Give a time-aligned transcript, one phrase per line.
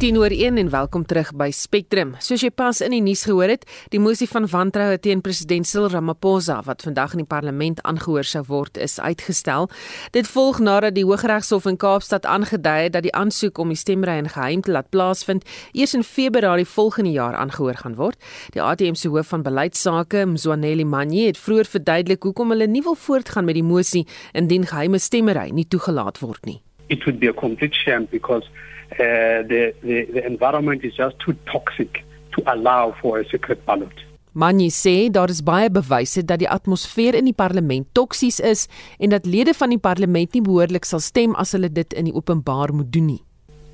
[0.00, 2.14] 10 oor 1 en welkom terug by Spectrum.
[2.24, 5.90] Soos jy pas in die nuus gehoor het, die mosie van wantroue teen president Cyril
[5.92, 9.68] Ramaphosa wat vandag in die parlement aangehoor sou word, is uitgestel.
[10.16, 14.14] Dit volg nadat die Hooggeregshof in Kaapstad aangedui het dat die aansoek om die stemry
[14.22, 15.44] in geheim te laat plaasvind
[15.76, 18.16] eers in Februarie volgende jaar aangehoor gaan word.
[18.56, 22.96] Die ATM se hoof van beleidsake, Mzwaneli Manyi, het vroeër verduidelik hoekom hulle nie wil
[22.96, 26.62] voortgaan met die mosie indien geheime stemry nie toegelaat word nie.
[26.88, 28.48] It would be a complete shame because
[28.92, 33.92] uh, the, the, the environment is just too toxic to allow for a secret ballot.
[34.32, 39.10] Manny sê daar is baie bewyse dat die atmosfeer in die parlement toksies is en
[39.10, 42.70] dat lede van die parlement nie behoorlik sal stem as hulle dit in die openbaar
[42.74, 43.22] moet doen nie.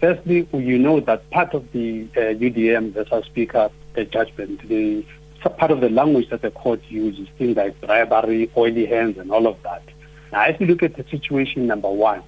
[0.01, 5.05] Firstly, you know that part of the uh, UDM, the speaker, the judgment, the
[5.59, 9.46] part of the language that the court uses, things like bribery, oily hands, and all
[9.46, 9.83] of that.
[10.33, 12.23] Now, if you look at the situation number one,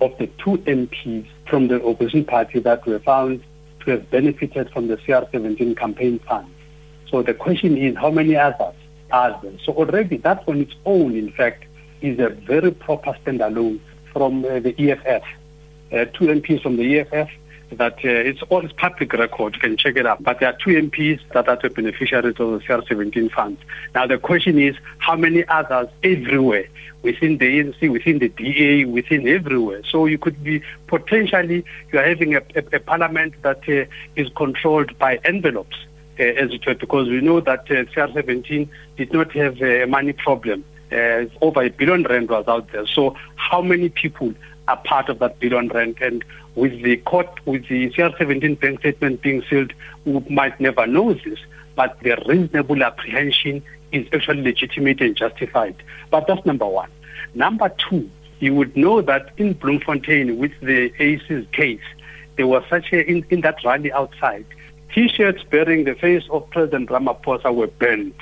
[0.00, 3.42] of the two MPs from the opposition party that were found
[3.80, 6.50] to have benefited from the CR17 campaign funds.
[7.10, 8.74] So the question is, how many others
[9.12, 9.52] are there?
[9.64, 11.64] So already that on its own, in fact,
[12.00, 13.80] is a very proper standalone
[14.12, 15.22] from uh, the EFF.
[15.92, 17.30] Uh, two MPs from the EFF
[17.76, 19.54] that uh, it's all public record.
[19.54, 20.22] You can check it out.
[20.22, 23.60] But there are two MPs that are the beneficiaries of the CR17 funds.
[23.94, 26.66] Now the question is, how many others everywhere
[27.02, 29.82] within the ANC, within the DA, within everywhere?
[29.84, 33.84] So you could be potentially you are having a, a, a parliament that uh,
[34.16, 35.76] is controlled by envelopes.
[36.16, 40.12] Uh, as it were, because we know that uh, CR17 did not have a money
[40.12, 40.64] problem.
[40.92, 42.86] Uh, over a billion rand was out there.
[42.86, 44.32] So how many people
[44.68, 45.96] are part of that billion rand.
[46.00, 49.72] And with the court, with the CR17 bank statement being sealed,
[50.04, 51.38] we might never know this.
[51.74, 53.62] But the reasonable apprehension
[53.92, 55.76] is actually legitimate and justified.
[56.10, 56.90] But that's number one.
[57.34, 58.08] Number two,
[58.40, 61.80] you would know that in Bloemfontein, with the AC's case,
[62.36, 64.44] there was such a, in, in that rally outside,
[64.92, 68.14] T-shirts bearing the face of President Ramaphosa were burned.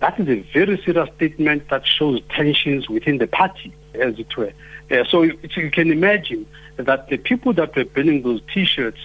[0.00, 4.52] That is a very serious statement that shows tensions within the party, as it were.
[4.90, 8.98] Uh, so you, you can imagine that the people that were burning those T-shirts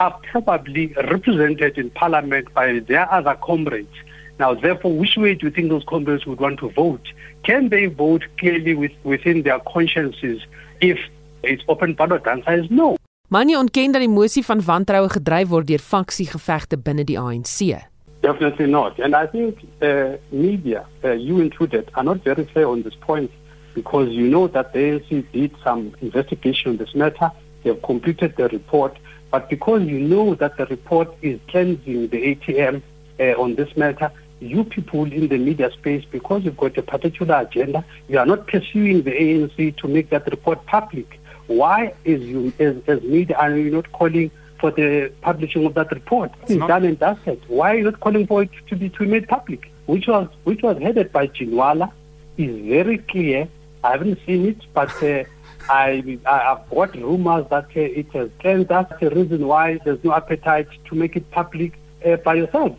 [0.00, 3.94] are probably represented in Parliament by their other comrades.
[4.38, 7.06] Now, therefore, which way do you think those comrades would want to vote?
[7.44, 10.42] Can they vote clearly with, within their consciences
[10.80, 10.98] if
[11.42, 12.24] it's open ballot?
[12.24, 12.96] The answer is no.
[13.32, 17.78] Manie ontken dat die mosie van wantroue gedryf word deur faksiegevegte binne die ANC.
[18.20, 18.98] Definitely not.
[19.00, 23.30] And I think uh, media, uh, you included, are not very fair on this point
[23.74, 27.30] because you know that the ANC did some investigation on this matter.
[27.62, 28.96] They have completed the report.
[29.30, 32.82] But because you know that the report is cleansing the ATM
[33.18, 37.36] uh, on this matter, you people in the media space, because you've got a particular
[37.36, 41.18] agenda, you are not pursuing the ANC to make that report public.
[41.46, 45.92] Why is you, as, as media, are you not calling for the publishing of that
[45.92, 46.32] report?
[46.42, 47.42] It's not done and dusted.
[47.48, 49.70] Why are you not calling for it to be to be made public?
[49.86, 51.92] Which was which was headed by Chinwala,
[52.36, 53.48] is very clear
[53.84, 55.24] I haven't seen it, but uh,
[55.68, 58.68] I, I've got rumors that uh, it has turned.
[58.68, 62.76] That's the reason why there's no appetite to make it public uh, by yourself.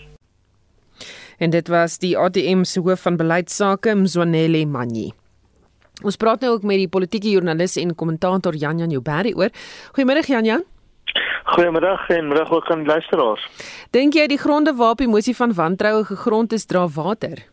[1.38, 5.12] En dit was die ATM se hoof van beleidsake Mzwanele Manyi.
[6.04, 9.50] Ons praat nou ook met die politieke joernalis en kommentator Jan Jan Jouberry oor.
[9.96, 10.64] Goeiemôre Jan Jan.
[11.44, 13.44] Goeiemiddag en middag ook aan luisteraars.
[13.92, 17.44] Dink jy die gronde waarop die mosie van wantroue gegrond is dra water?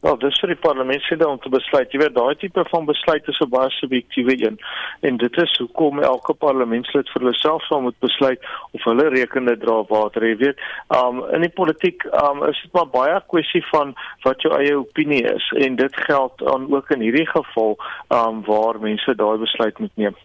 [0.00, 1.90] Wel, dis vir die parlementslede om te besluit.
[1.92, 4.56] Jy weet, daai tipe van besluit is 'n baie subjektiewe een.
[5.00, 8.40] En dit is hoekom elke parlementslid vir hulself sal moet besluit
[8.70, 10.58] of hulle rekende dra water, jy weet.
[10.88, 15.22] Um in die politiek um is dit maar baie kwessie van wat jou eie opinie
[15.34, 17.76] is en dit geld dan ook in hierdie geval
[18.08, 20.16] um waar mense daai besluit moet neem.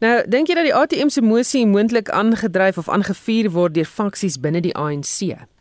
[0.00, 4.40] Nou, dink jy dat die ATM se mosie moontlik aangedryf of aangevuur word deur faksies
[4.40, 5.51] binne die ANC?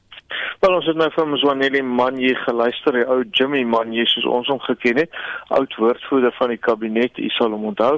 [0.61, 4.59] Wel ons het nou van Mzwaneli Manje geluister, die ou Jimmy Manje soos ons hom
[4.61, 5.15] geken het,
[5.57, 7.95] oud woordvoerder van die kabinet, u sal hom onthou.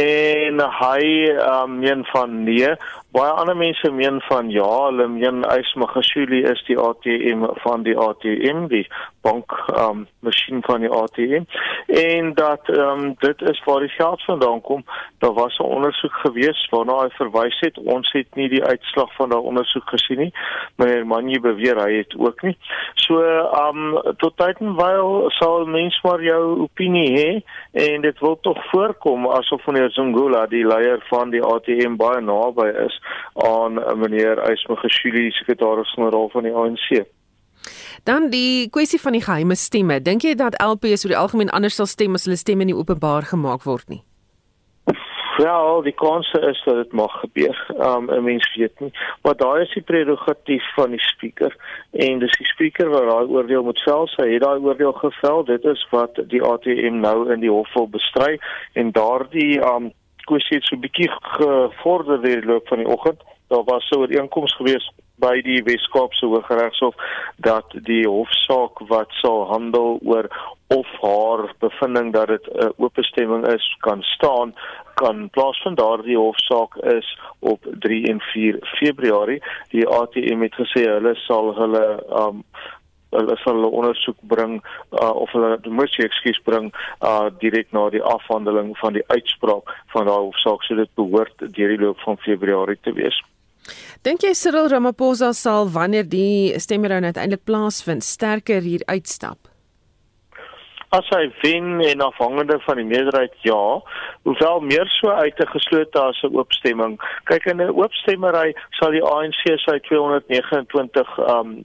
[0.00, 1.02] En hy
[1.34, 2.70] um, meen van nee,
[3.12, 8.66] baie ander mense meen van ja, hulle meen Ysmagashuli is die ATM van die ATM,
[8.72, 8.86] die
[9.22, 11.44] bank um masjien van die ATM
[11.86, 14.84] en dat um dit is waar die geld vandaan kom.
[15.18, 17.78] Daar was 'n ondersoek gewees waarna hy verwys het.
[17.78, 20.32] Ons het nie die uitslag van daardie ondersoek gesien nie.
[20.76, 22.56] Meneer Manje beweer hy het ook nie.
[22.94, 23.20] So
[23.68, 27.42] um tot tyd en wyl sal mens maar jou opinie hê
[27.72, 32.68] en dit wil tog voorkom asof meneer Zungula die leier van die ATM baie naby
[32.86, 33.01] is
[33.34, 37.04] aan meneer Ysmagashuli sekretaris-generaal van die ANC.
[38.04, 40.00] Dan die kwessie van die geheime stemme.
[40.02, 42.76] Dink jy dat LP is oor die algemeen anders sal stem as hulle stemme nie
[42.76, 44.02] openbaar gemaak word nie?
[45.36, 47.56] Wel, die kans is dat dit mag gebeur.
[47.78, 51.56] Um 'n mens weet nie, maar daai is die prerogatief van die spreker
[51.90, 54.06] en dis die spreker wat daai oordeel moet vel.
[54.06, 55.44] Sy het daai oordeel gevel.
[55.44, 58.38] Dit is wat die ATM nou in die hof wil bestry
[58.72, 59.92] en daardie um
[60.24, 63.20] kwessie het so 'n bietjie gevorder deur die loop van die oggend.
[63.48, 64.90] Daar was so 'n ooreenkoms gewees
[65.22, 66.94] by die Weskaapse Hooggeregshof
[67.36, 70.28] dat die hofsaak wat sal handel oor
[70.72, 74.54] of haar bevinding dat dit 'n oop stemming is kan staan
[74.94, 81.14] kan plaasvind daardie hofsaak is op 3 en 4 Februarie die ATM het gesê hulle
[81.14, 81.86] sal hulle
[82.24, 82.44] um
[83.12, 84.58] hulle sal hulle ondersoek bring
[85.00, 86.70] uh, of hulle moet jy ekskuus bring
[87.00, 91.76] uh, direk na die afhandeling van die uitspraak van daai hofsaak so dit behoort deur
[91.76, 93.20] die loop van Februarie te wees.
[94.02, 99.38] Dink jy Cyril Ramaphosa sal wanneer die stemmeround uiteindelik plaasvind sterker hier uitstap?
[100.92, 103.60] As hy wen en afhangende van die meerderheid ja,
[104.28, 106.98] hoewel meer so uit te geslote as 'n oopstemming.
[107.30, 111.62] Kyk in 'n oopstemmery sal die ANC sy 229 um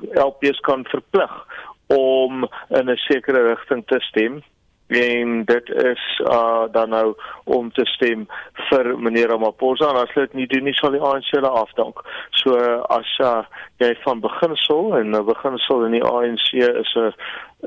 [0.00, 1.46] LPs kan verplig
[1.86, 4.42] om in 'n sekere rigting te stem.
[4.86, 7.14] En dit is uh dan nou
[7.44, 9.88] om te stem vir meneer Ramaphosa.
[9.88, 12.02] En as hulle dit nie doen nie sal die ANC hulle afdank.
[12.30, 12.56] So
[12.96, 13.42] as uh,
[13.76, 17.12] jy van beginsel en 'n beginsel in die ANC is 'n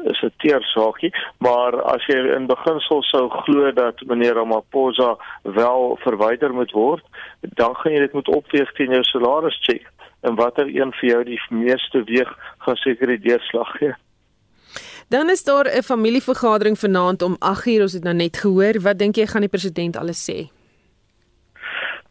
[0.04, 6.54] is 'n teersaakie, maar as jy in beginsel sou glo dat meneer Ramaphosa wel verwyder
[6.54, 7.04] moet word,
[7.42, 9.86] dan gaan jy dit moet opweeg teen jou salaris check
[10.28, 12.30] en watter een vir jou die meeste weeg
[12.66, 13.96] gaan seker die deurslag gee.
[15.10, 18.82] Dan is daar 'n familievergadering vanaand om 8:00 ons het nou net gehoor.
[18.82, 20.50] Wat dink jy gaan die president alles sê?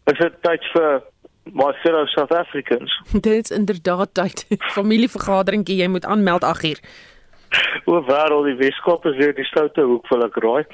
[0.05, 1.03] Is dit tyd vir
[1.53, 3.03] my fellow South Africans?
[3.29, 4.47] dit is inderdaad tyd.
[4.79, 6.81] familievergaderingkie, jy moet aanmeld 8:00.
[8.09, 10.65] Waar al die Weskaap is weer die stoute hoek wil ek raai.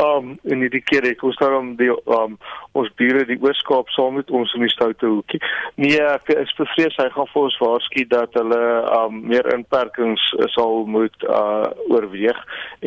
[0.00, 2.36] Um en hierdie keer het ons daarom die um
[2.78, 5.40] ons bure die Ooskaap saam met ons in die stoute hoekie.
[5.80, 8.62] Nee, ek is bevrees hy gaan vir ons waarsku dat hulle
[9.00, 12.38] um meer inperkings sal moet uh oorweeg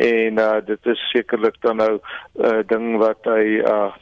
[0.08, 2.00] en uh dit is sekerlik dan nou 'n
[2.46, 3.92] uh, ding wat hy uh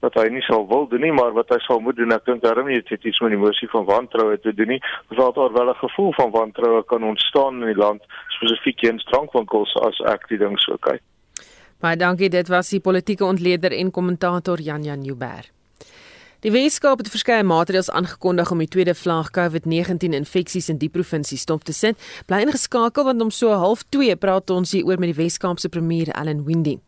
[0.00, 2.42] wat hy nie sou wil doen nie, maar wat hy sou moet doen, ek dink
[2.42, 4.80] daarom nie dit iets met emosie van wantroue te doen nie.
[5.08, 9.76] Want daar wel 'n gevoel van wantroue kan ontstaan in die land, spesifiek in drankwinkels
[9.76, 11.02] as ek die ding so kyk.
[11.80, 15.59] Baie dankie, dit was die politieke ontleder en kommentator Jan Jan Nieuwberg.
[16.40, 21.36] Die Weskaap het verskeie maatreëls aangekondig om die tweede vlaag COVID-19 infeksies in die provinsie
[21.36, 21.98] stop te sit.
[22.30, 26.46] Bly ingeskakel want om so 0.30 praat ons hier oor met die Weskaapse premier Allan
[26.46, 26.78] Windey.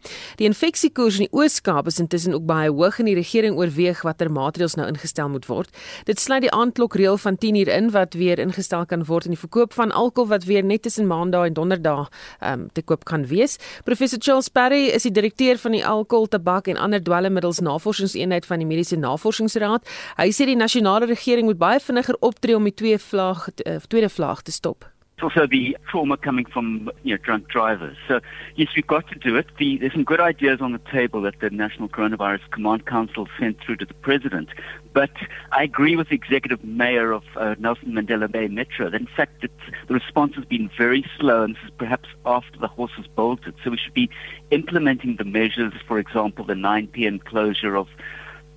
[0.40, 4.30] Die infeksiekoers in die Oos-Kaap is intussen ook baie hoog en die regering oorweeg watter
[4.32, 5.68] maatreëls nou ingestel moet word.
[6.08, 9.42] Dit sluit die aandklokreël van 10 uur in wat weer ingestel kan word in die
[9.42, 12.08] verkoop van alkohol wat weer net tussen maandag en donderdag
[12.40, 13.58] um, te koop kan wees.
[13.84, 18.64] Professor Charles Parry is die direkteur van die alkohol, tabak en ander dwelmmiddels navorsingseenheid van
[18.64, 19.86] die mediese navorsing verkiesingsraad.
[20.18, 24.10] Hy sê die nasionale regering moet baie vinniger optree om die twee vlaag uh, tweede
[24.10, 24.86] vlaag te stop.
[25.22, 27.96] also the trauma coming from you know, drunk drivers.
[28.08, 28.20] So,
[28.56, 29.46] yes, we've got to do it.
[29.58, 33.60] The, there's some good ideas on the table that the National Coronavirus Command Council sent
[33.60, 34.48] through to the President.
[34.92, 35.12] But
[35.52, 39.42] I agree with the Executive Mayor of uh, Nelson Mandela Bay Metro that, in fact,
[39.42, 43.54] the response has been very slow, and this is perhaps after the horses bolted.
[43.62, 44.10] So we should be
[44.50, 47.18] implementing the measures, for example, the 9 p.m.
[47.20, 47.88] closure of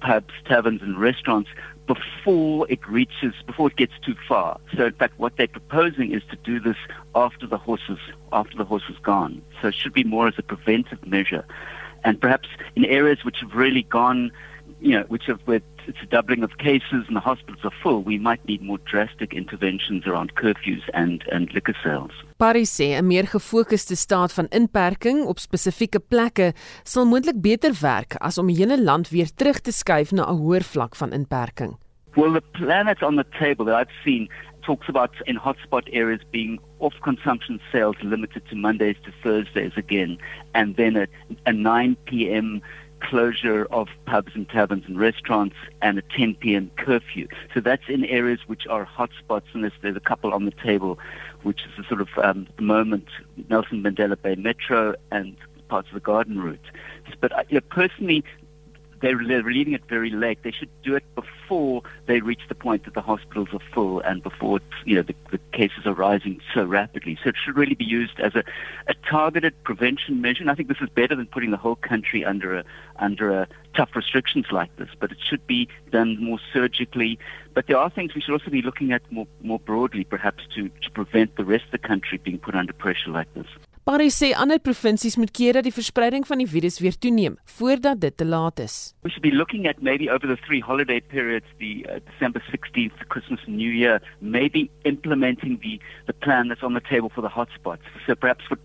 [0.01, 1.50] pubs, taverns, and restaurants
[1.88, 4.59] before it reaches, before it gets too far.
[4.75, 6.78] So, in fact, what they're proposing is to do this
[7.14, 7.99] after the horses,
[8.31, 9.42] after the horse is gone.
[9.61, 11.45] So, it should be more as a preventive measure,
[12.04, 14.31] and perhaps in areas which have really gone,
[14.85, 17.99] you know, which have with it's a doubling of cases and the hospitals are full,
[18.04, 22.13] we might need more drastic interventions around curfews and and liquor sales.
[22.37, 28.11] Paris sê 'n meer gefokusde staat van inperking op spesifieke plekke sal moontlik beter werk
[28.19, 31.73] as om die hele land weer terug te skuif na 'n hoër vlak van inperking.
[32.15, 34.30] Well, the plan that's on the table that I've seen
[34.65, 40.18] talks about in hotspot areas being off consumption sales limited to Mondays to Thursdays again,
[40.54, 41.07] and then a,
[41.45, 42.61] a 9 p.m.
[43.02, 46.71] closure of pubs and taverns and restaurants and a 10 p.m.
[46.78, 47.28] curfew.
[47.54, 50.99] So that's in areas which are hotspots, and there's, there's a couple on the table,
[51.44, 53.07] which is the sort of um, the moment
[53.49, 55.35] Nelson Mandela Bay Metro and
[55.68, 56.59] parts of the Garden Route.
[57.19, 58.23] But uh, you know, personally,
[59.02, 60.40] they're, they're leaving it very late.
[60.44, 64.23] They should do it before they reach the point that the hospitals are full and
[64.23, 67.18] before you know the, the cases are rising so rapidly.
[67.23, 68.44] So it should really be used as a,
[68.87, 70.42] a targeted prevention measure.
[70.42, 72.64] And I think this is better than putting the whole country under a
[72.97, 74.90] under a tough restrictions like this.
[74.99, 77.19] But it should be done more surgically.
[77.54, 80.69] But there are things we should also be looking at more more broadly, perhaps to,
[80.69, 83.47] to prevent the rest of the country being put under pressure like this.
[83.85, 87.99] Parry sê ander provinsies moet keer dat die verspreiding van die virus weer toeneem voordat
[88.01, 88.95] dit te laat is.
[89.04, 92.97] We should be looking at maybe over the three holiday periods, the uh, December 16th,
[93.09, 97.30] Christmas and New Year, maybe implementing the, the plan that's on the table for the
[97.30, 97.85] hotspots.
[98.07, 98.57] So perhaps for,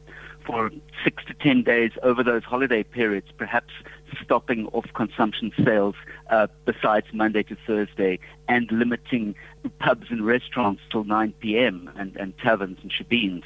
[0.46, 0.70] for
[1.04, 3.74] six to ten days over those holiday periods, perhaps
[4.24, 5.96] stopping off consumption sales
[6.30, 9.34] uh, besides Monday to Thursday and limiting
[9.80, 11.90] pubs and restaurants till 9 p.m.
[11.96, 13.44] and, and taverns and shebeens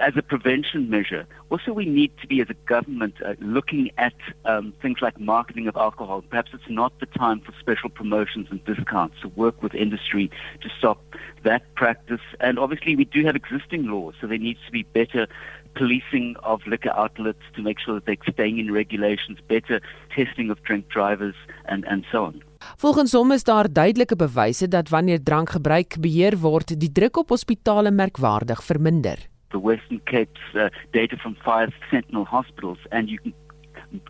[0.00, 1.26] as a prevention measure.
[1.50, 5.66] Also, we need to be, as a government, uh, looking at um, things like marketing
[5.68, 6.22] of alcohol.
[6.28, 10.30] Perhaps it's not the time for special promotions and discounts to work with industry
[10.60, 11.02] to stop
[11.44, 12.20] that practice.
[12.40, 15.26] And obviously, we do have existing laws, so there needs to be better
[15.74, 19.80] policing of liquor outlets to make sure that they're staying in regulations, better
[20.14, 21.34] testing of drink drivers,
[21.66, 22.42] and, and so on.
[22.78, 27.90] Volgens hom is daar duidelike bewyse dat wanneer drankgebruik beheer word, die druk op hospitale
[27.90, 29.31] merkwaardig verminder.
[29.52, 33.34] The Western Cape's uh, data from five sentinel hospitals, and you can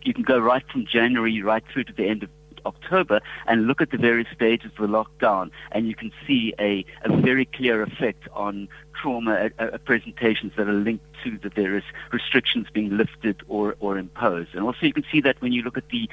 [0.03, 2.29] you can go right from January right through to the end of
[2.65, 6.85] October and look at the various stages of the lockdown, and you can see a,
[7.03, 8.67] a very clear effect on
[8.99, 13.97] trauma uh, uh, presentations that are linked to the various restrictions being lifted or, or
[13.97, 14.53] imposed.
[14.53, 16.09] And also, you can see that when you look at the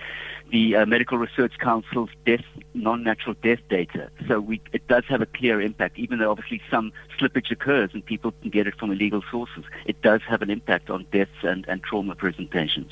[0.51, 4.11] the uh, Medical Research Council's death, non-natural death data.
[4.27, 8.05] So we, it does have a clear impact, even though obviously some slippage occurs and
[8.05, 9.65] people can get it from illegal sources.
[9.87, 12.91] It does have an impact on deaths and, and trauma presentations.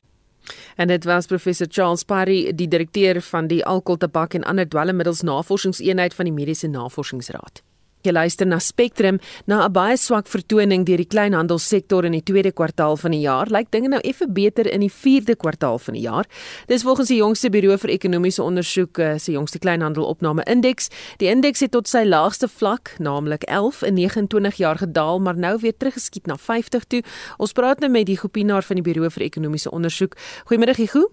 [0.76, 5.22] En dit was professor Charles Parry, die direkteur van die Alkohol, Tabak en Ander Dwelmmiddels
[5.22, 7.62] Navorsingseenheid van die Mediese Navorsingsraad.
[8.06, 12.52] Jy luister na Spectrum na 'n baie swak vertoning deur die kleinhandelssektor in die tweede
[12.52, 13.46] kwartaal van die jaar.
[13.50, 16.24] Lyk dinge nou effe beter in die vierde kwartaal van die jaar.
[16.66, 20.88] Dis volgens die jongste Buro vir Ekonomiese Ondersoek eh, se jongste kleinhandelopname indeks.
[21.18, 25.58] Die indeks het tot sy laagste vlak, naamlik 11 in 29 jaar gedaal, maar nou
[25.58, 27.02] weer teruggeskiet na 50 toe.
[27.38, 30.14] Ons praat nou met die Gopinaar van die Buro vir Ekonomiese Ondersoek.
[30.44, 31.10] Goeiemiddag, Hugo.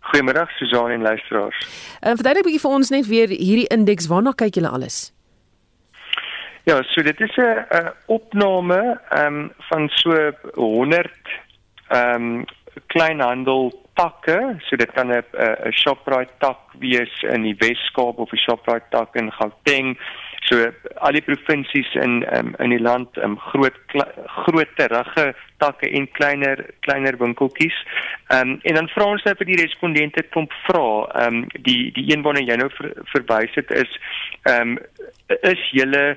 [0.00, 1.68] Goeiemiddag Susan en luisteraars.
[2.00, 5.15] En uh, verduidelik 'n bietjie vir ons net weer hierdie indeks, waarna kyk julle alles?
[6.66, 11.10] Ja, so dit is 'n opname ehm um, van so 100
[11.88, 12.44] ehm um,
[12.86, 18.36] kleinhandel takke, so dit kan 'n 'n Shoprite tak wees in die Wes-Kaap of 'n
[18.36, 19.98] Shoprite tak in Gauteng.
[20.40, 26.66] So al die provinsies in um, in die land, um, groot terugge takke en kleiner
[26.80, 27.86] kleiner winkeltjies.
[28.28, 31.06] Ehm um, en dan vra ons net vir die respondente klomp vra.
[31.14, 34.00] Ehm um, die die een waarna jy nou ver, verwys het is
[34.42, 34.78] ehm um,
[35.26, 36.16] is julle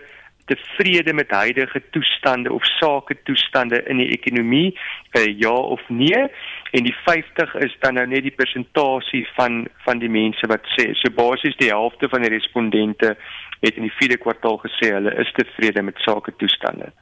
[0.50, 4.74] tevrede met huidige toestande of sake toestande in die ekonomie
[5.18, 6.26] uh, ja of nee?
[6.72, 10.90] En die 50 is dan nou net die persentasie van van die mense wat sê
[11.02, 13.16] so basies die helfte van die respondente
[13.60, 16.94] het in die 4de kwartaal gesê hulle is tevrede met sake toestande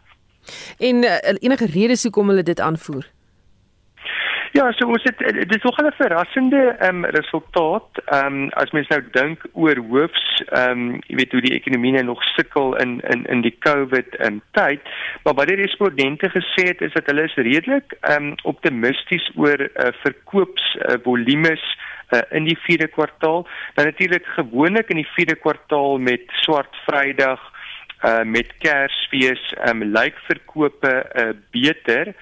[0.79, 3.05] en uh, enige redes hoekom hulle dit aanvoer
[4.51, 7.87] Ja, so ons het dit is nogal 'n verrassende um, resultaat.
[8.05, 11.91] Ehm um, as mens nou dink oor hoofs ehm um, jy weet hoe die ekonomie
[11.91, 14.81] nou nog sukkel in in in die COVID en ehm, tyd,
[15.23, 19.59] maar wat die respondente gesê het is dat hulle is redelik ehm um, optimisties oor
[19.59, 21.63] uh, verkoops uh, volumes
[22.09, 23.47] uh, in die 4de kwartaal.
[23.73, 27.55] Dan natuurlik gewoonlik in die 4de kwartaal met swart Vrydag
[28.05, 32.13] uh met Kersfees um, lyk verkope uh, beter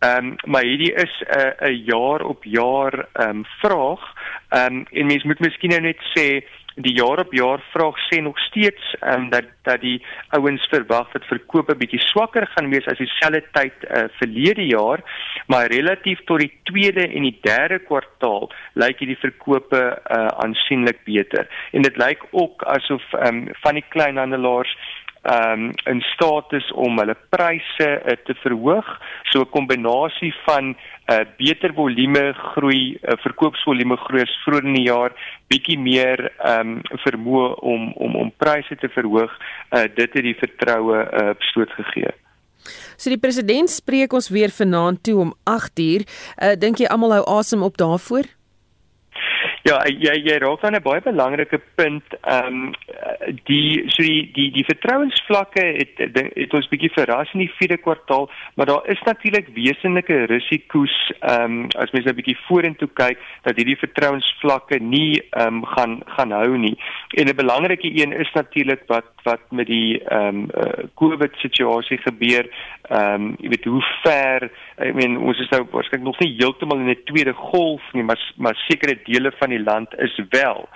[0.00, 4.02] Ehm um, maar hierdie is 'n uh, 'n jaar op jaar ehm um, vraag.
[4.48, 8.20] Ehm um, en mens moet miskien nou net sê die jaar op jaar vraag sê
[8.22, 12.86] nog steeds ehm um, dat dat die ouens verwag dat verkope bietjie swakker gaan wees
[12.86, 15.00] as dieselfde tyd uh, verlede jaar,
[15.46, 19.82] maar relatief tot die tweede en die derde kwartaal lyk hierdie verkope
[20.16, 21.48] uh, aansienlik beter.
[21.72, 24.76] En dit lyk ook asof ehm um, van die kleinhandelaars
[25.22, 28.86] um, in staat is om hulle pryse uh, te verhoog.
[29.32, 30.76] So 'n kombinasie van 'n
[31.12, 35.12] uh, beter volume groei, uh, verkoopsvolume groei vroeër in die jaar,
[35.48, 39.32] bietjie meer um, vermoë om om om pryse te verhoog,
[39.70, 42.12] uh, dit het die vertroue uh, stoot gegee.
[42.96, 46.04] So die president spreek ons weer vanaand toe om 8uur.
[46.04, 48.39] Uh, Dink jy almal hou asem op daarvoor?
[49.68, 52.04] Ja, jy jy raak aan 'n baie belangrike punt.
[52.24, 52.72] Ehm um,
[53.44, 58.30] die so die die die vertrouensvlakke het het ons bietjie verras in die 4de kwartaal,
[58.56, 63.56] maar daar is natuurlik wesenlike risiko's ehm um, as mens nou bietjie vorentoe kyk dat
[63.56, 66.76] hierdie vertrouensvlakke nie ehm um, gaan gaan hou nie.
[67.20, 71.98] En 'n belangrike een is natuurlik wat wat met die ehm um, uh, COVID situasie
[71.98, 72.48] gebeur.
[72.88, 76.78] Ehm um, jy weet hoe ver, ek meen ons is nou waarskynlik nog nie heeltemal
[76.78, 80.68] in 'n tweede golf nie, maar maar sekere dele van die land is wel.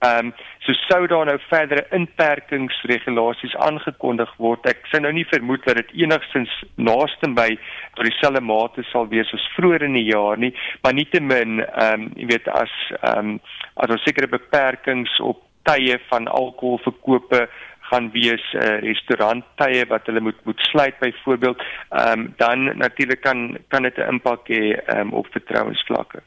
[0.00, 0.32] Ehm um,
[0.64, 4.64] so sou daar nou verdere inperkingsregulasies aangekondig word.
[4.68, 7.48] Ek sien nou nie vermoed dat dit enigstens naaste by
[7.98, 12.08] tot dieselfde mate sal wees as vroeër in die jaar nie, maar nietemin ehm um,
[12.16, 13.34] jy weet as ehm um,
[13.76, 17.44] as ons sekere beperkings op tye van alkoholverkope
[17.90, 23.58] gaan wees uh, restauranttye wat hulle moet moet sluit byvoorbeeld ehm um, dan natuurlik kan
[23.68, 24.64] kan dit 'n impak hê
[24.96, 26.22] um, op vertrouensvlakke.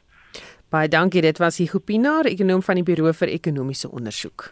[0.74, 4.48] Baie dankie dit was Hugo Pinaar ekonom van die Buro vir Ekonomiese Onderzoek.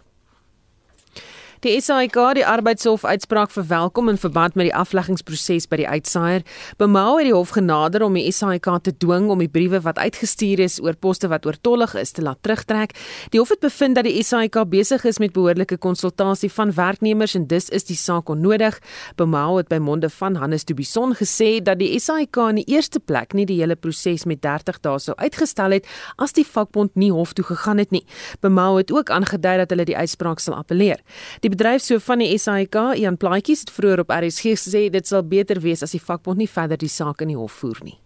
[1.62, 6.42] Die SAIK die arbeidshof uitspraak verwelkom in verband met die afleggingsproses by die uitsaaier.
[6.80, 10.58] Bemou het die hof genader om die SAIK te dwing om die briewe wat uitgestuur
[10.64, 12.96] is oor poste wat oortollig is te laat terugtrek.
[13.30, 17.46] Die hof het bevind dat die SAIK besig is met behoorlike konsultasie van werknemers en
[17.46, 18.80] dus is die saak onnodig.
[19.14, 23.38] Bemou het by monde van Hannes Dubison gesê dat die SAIK in die eerste plek
[23.38, 25.86] nie die hele proses met 30 dae sou uitgestel het
[26.18, 28.02] as die vakbond nie hof toe gegaan het nie.
[28.42, 30.98] Bemou het ook aangedui dat hulle die uitspraak sal appeleer.
[31.38, 35.60] Die bedryfshoof van die SAIK, Ian Plaatjies, het vroeër op RSG gesê dit sal beter
[35.60, 37.98] wees as die vakbond nie verder die saak in die hof voer nie.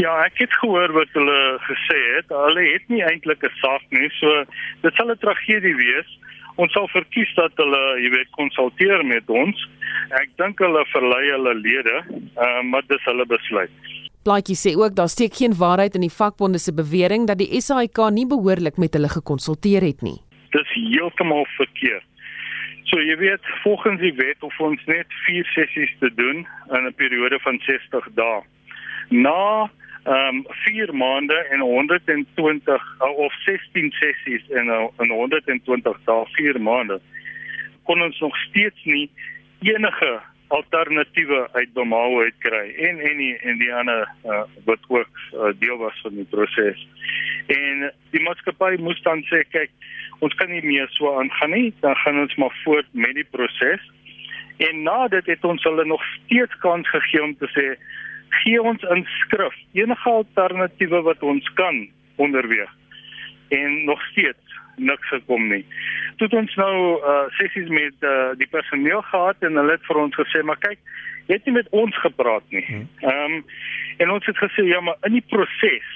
[0.00, 2.30] Ja, ek het gehoor wat hulle gesê het.
[2.32, 4.44] Hulle het nie eintlik 'n saak nie, so
[4.82, 6.08] dit sal 'n tragedie wees.
[6.56, 9.56] Ons sal verkies dat hulle, jy weet, konsulteer met ons.
[10.10, 11.96] Ek dink hulle verlei hulle lede,
[12.36, 13.70] uh, maar dis hulle besluit.
[14.24, 17.98] Plaatjie sê ook daar steek geen waarheid in die vakbonde se bewering dat die SAIK
[18.10, 20.20] nie behoorlik met hulle gekonsulteer het nie.
[20.50, 22.09] Dis heeltemal verkeerd.
[22.84, 26.94] So jy weet volgens die wet of ons net 4 sessies te doen in 'n
[26.94, 28.42] periode van 60 dae.
[29.08, 29.70] Na
[30.04, 37.00] ehm um, 4 maande en 120 of 16 sessies in 'n 120 dae 4 maande
[37.90, 39.10] kon ons nog steeds nie
[39.60, 45.52] enige alternatiewe uit Bamao uitkry en en die en die ander uh, wat ook uh,
[45.62, 46.80] deel was van die proses.
[47.46, 49.70] En die maatskappy moes dan sê kyk
[50.20, 53.86] ons kan nie meer so aangaan nie, dan gaan ons maar voort met die proses.
[54.60, 57.66] En na dit het ons hulle nog steeds kans gegee om te sê
[58.42, 62.74] gee ons in skrif enige alternatiewe wat ons kan onderweeg.
[63.48, 65.62] En nog steeds niks gekom nie.
[66.20, 70.20] Toe ons nou uh sessies met uh, die personeel gehad en hulle het vir ons
[70.22, 70.80] gesê maar kyk,
[71.28, 72.64] jy het nie met ons gepraat nie.
[72.66, 72.86] Hmm.
[73.06, 73.42] Ehm um,
[74.00, 75.90] en ons het gesê ja, maar in die proses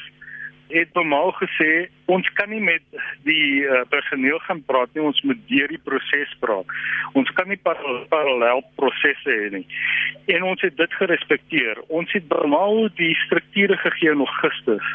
[0.68, 2.82] het normaal gesê ons kan nie met
[3.26, 6.72] die uh, personeel gaan praat nie ons moet deur die proses praat
[7.18, 9.64] ons kan nie parallel prosesse hê nie
[10.36, 14.90] en ons het dit gerespekteer ons het normaal die strukture gegee in Augustus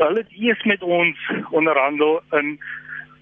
[0.00, 1.28] hulle het eers met ons
[1.60, 2.56] onderhandel in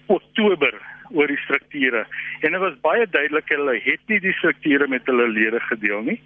[0.07, 0.73] Oktober
[1.13, 2.05] oor die strukture
[2.41, 6.19] en dit was baie duidelik hulle het nie die strukture met hulle lede gedeel nie.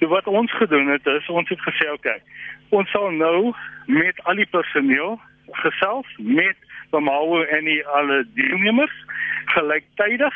[0.00, 2.20] So wat ons gedoen het is ons het gesê oké, okay,
[2.70, 3.52] ons sal nou
[3.86, 5.18] met al die personeel
[5.52, 6.56] gesels met
[6.90, 8.94] Bamao en die alle deelnemers
[9.54, 10.34] gelyktydig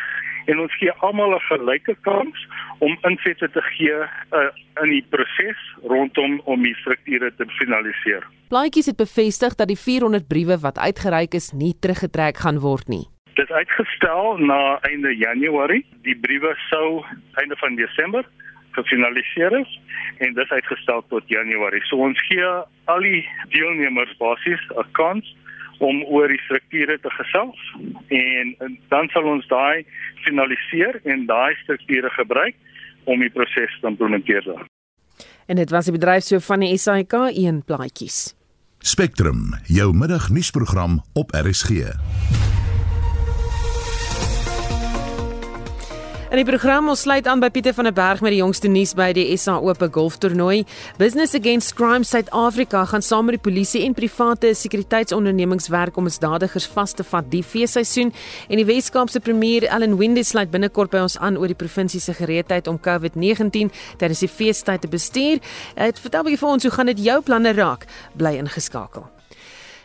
[0.51, 2.47] en ons gee almal 'n gelyke kans
[2.79, 4.51] om insette te gee uh,
[4.83, 8.27] in die proses rondom om die strukture te finaliseer.
[8.49, 13.07] Plaatjies het bevestig dat die 400 briewe wat uitgereik is nie teruggetrek gaan word nie.
[13.35, 15.87] Dit is uitgestel na einde Januarie.
[16.03, 17.05] Die briewe sou
[17.41, 18.25] einde van Desember
[18.77, 19.79] gefinaliseer is
[20.19, 21.83] en dit is uitgestel tot Januarie.
[21.89, 22.49] So ons gee
[22.93, 23.23] al die
[23.55, 25.37] deelnemers basies 'n kans
[25.79, 27.59] om oor die strukture te gesels
[28.09, 29.85] en, en dan sal ons daai
[30.25, 32.55] finaliseer en daai strukture gebruik
[33.05, 34.47] om die proses te implementeer.
[35.47, 38.35] En dit was die bedryfshoof van die SAIK, een plaatjies.
[38.79, 41.93] Spectrum, jou middagnuusprogram op RSG.
[46.33, 48.95] In die program ons sluit aan by Pieter van der Berg met die jongste nuus
[48.97, 50.63] by die SA Ope Golftoernooi.
[50.97, 56.71] Business Against Crime Suid-Afrika gaan saam met die polisie en private sekuriteitsondernemings werk om misdadigers
[56.73, 58.15] vas te vat die feesseisoen
[58.49, 62.17] en die Wes-Kaapse premier Allan Windey sluit binnekort by ons aan oor die provinsie se
[62.17, 63.69] gereedheid om COVID-19
[64.01, 65.45] tydens die feestyd te bestuur.
[65.77, 67.85] Dit vertel 'n bietjie vir ons hoe gaan dit jou planne raak?
[68.17, 69.05] Bly ingeskakel.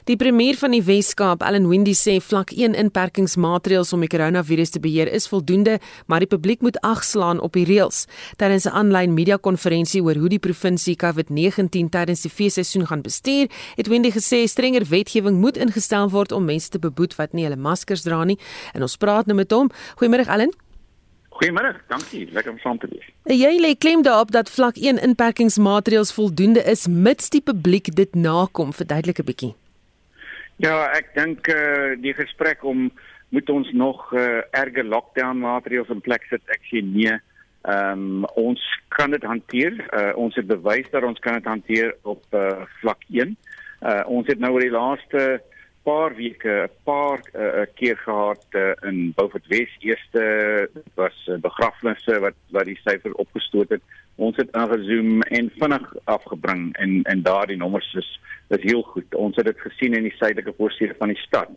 [0.07, 4.79] Die premier van die Wes-Kaap, Allan Windey, sê vlak 1 inperkingsmaatreëls om die koronavirus te
[4.79, 8.05] beheer is voldoende, maar die publiek moet agslaan op die reëls.
[8.39, 13.87] Tydens 'n aanlyn media-konferensie oor hoe die provinsie COVID-19 tydens die feesseisoen gaan bestuur, het
[13.87, 18.03] Windey gesê strenger wetgewing moet ingestel word om mense te beboet wat nie hulle maskers
[18.03, 18.39] dra nie.
[18.73, 19.69] En ons praat nou met hom.
[19.97, 20.53] Goeiemôre Allan.
[21.29, 22.31] Goeiemôre, dankie.
[22.31, 23.05] Lekker om saam te wees.
[23.25, 28.73] Jy lê klem daarop dat vlak 1 inperkingsmaatreëls voldoende is mits die publiek dit nakom.
[28.73, 29.55] Verduidelik 'n bietjie.
[30.57, 32.87] Ja, ek dink eh uh, die gesprek om
[33.29, 36.41] moet ons nog eh uh, erge lockdown maatreëls in plek sit.
[36.49, 37.13] Ek sê nee.
[37.67, 39.77] Ehm um, ons kan dit hanteer.
[39.93, 43.37] Uh, ons het bewys dat ons kan dit hanteer op eh uh, vlak 1.
[43.81, 45.41] Uh, ons het nou oor die laaste
[45.85, 50.23] paar weke 'n paar uh, keer gehad uh, in Beaufort Wes eerste
[50.95, 53.83] was uh, begrafnisse wat wat die syfer opgestoot het
[54.17, 58.09] ons het aangezoom en vinnig afgebring en en daardie nommers is
[58.49, 61.49] is heel goed ons het dit gesien in die suidelike voorstede van die stad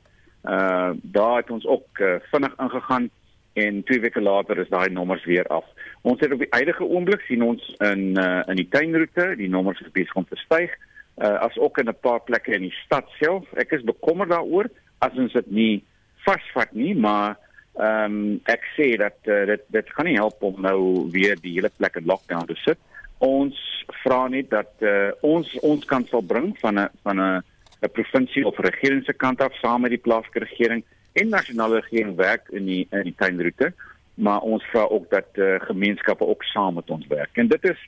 [0.44, 3.11] uh daar het ons ook uh, vinnig ingegaan
[3.53, 5.64] en twee weke later is daai nommers weer af.
[6.01, 9.81] Ons het op die huidige oomblik sien ons in uh, in die tuinroete, die nommers
[9.81, 10.73] is besig om te styg,
[11.18, 13.53] uh, as ook in 'n paar plekke in die stad self.
[13.53, 15.85] Ek is bekommerd daaroor as ons dit nie
[16.25, 17.37] vasvat nie, maar
[17.79, 21.55] ehm um, ek sê dat uh, dit dit gaan nie help om nou weer die
[21.55, 22.79] hele plek in lockdown te sit.
[23.19, 23.57] Ons
[24.03, 27.43] vra net dat uh, ons ons kan sal bring van 'n van 'n
[27.83, 32.17] 'n provinsie of regering se kant af saam met die plaaslike regering en nasionale regering
[32.17, 33.73] werk in die in die tuinroete,
[34.15, 37.37] maar ons vra ook dat uh, gemeenskappe ook saam met ons werk.
[37.37, 37.81] En dit is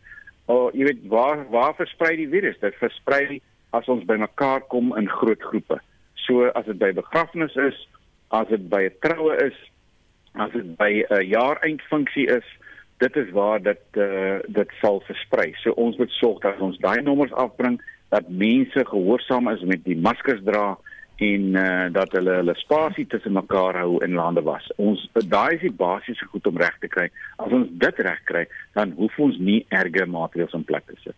[0.47, 2.59] oh, jy weet waar waar versprei die virus?
[2.61, 3.41] Dit versprei
[3.71, 5.79] as ons bymekaar kom in groot groepe.
[6.15, 7.77] So as dit by begrafnis is,
[8.31, 9.57] as dit by 'n troue is,
[10.35, 12.47] as dit by 'n jaareindfunksie is,
[12.99, 15.53] dit is waar dit uh, dit sal versprei.
[15.63, 19.97] So ons moet sorg dat ons daai nommers afbring dat mense gehoorsaam is met die
[19.97, 20.77] maskers dra
[21.17, 24.71] en uh, dat hulle hulle spasie tussen mekaar hou en lande was.
[24.77, 27.09] Ons daai is die basiese goed om reg te kry.
[27.37, 28.47] As ons dit reg kry,
[28.79, 31.17] dan hoef ons nie erge maatreëls in plek te sit.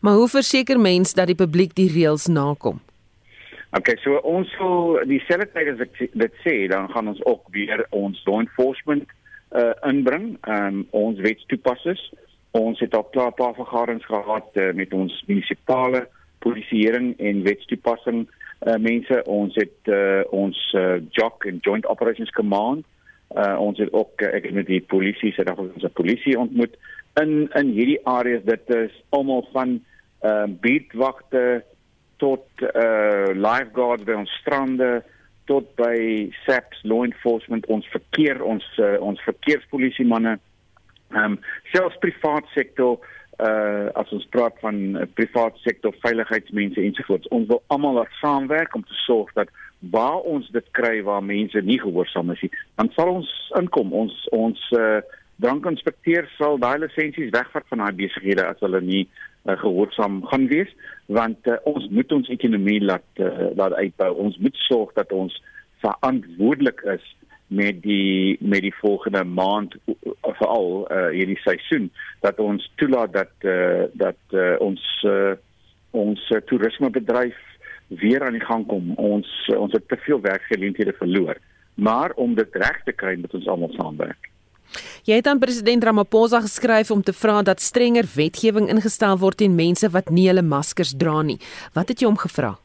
[0.00, 2.80] Maar hoe verseker mens dat die publiek die reëls nakom?
[3.76, 7.82] Okay, so ons sal dieselfde tyd as ek dit sê, dan gaan ons ook weer
[7.92, 9.04] ons law enforcement
[9.56, 12.00] uh inbring, um, ons wetstoepassers.
[12.56, 16.06] Ons het al klaar 'n paar vergaderings gehad uh, met ons munisipale
[16.40, 19.22] polisieering en wetstoepassing uh, mense.
[19.24, 22.84] Ons het uh, ons uh, JOC en Joint Operations Command.
[23.36, 26.76] Uh, ons het ook uh, ek het met die polisie se dag ons polisie ontmoet.
[27.20, 29.80] In in hierdie areas dit is almal van
[30.24, 31.64] uh, beatwagte
[32.22, 34.98] tot uh, lifeguards by ons strande
[35.48, 37.66] tot by SAPS law enforcement.
[37.72, 40.36] Ons verkeer ons uh, ons verkeerspolisie manne
[41.14, 41.38] ehm um,
[41.72, 42.98] selfs privaat sektor
[43.38, 47.30] uh as ons praat van uh, privaat sektor veiligheidsmense ensovoorts.
[47.34, 49.48] Ons wil almal laat saamwerk om te sorg dat
[49.94, 53.94] waar ons dit kry waar mense nie gehoorsaam is nie dan sal ons inkom.
[53.94, 55.00] Ons ons uh
[55.38, 59.04] drankinspekteur sal daai lisensies wegvat van daai besighede as hulle nie
[59.48, 60.70] uh, gehoorsaam gaan wees
[61.06, 65.34] want uh, ons moet ons ekonomie laat uh, laat uitbou ons moet sorg dat ons
[65.82, 67.04] verantwoordelik is
[67.48, 69.76] met die met die volgende maand
[70.22, 75.32] veral uh, hierdie seisoen dat ons toelaat dat uh, dat uh, ons uh,
[75.90, 77.36] ons uh, toerismebedryf
[77.88, 78.92] weer aan die gang kom.
[78.94, 81.40] Ons uh, ons het te veel werkgeleenthede verloor.
[81.74, 84.30] Maar om dit reg te kry, moet ons almal saamwerk.
[85.04, 89.54] Jy het aan president Ramaphosa geskryf om te vra dat strenger wetgewing ingestel word teen
[89.54, 91.38] mense wat nie hulle maskers dra nie.
[91.74, 92.56] Wat het jy hom gevra?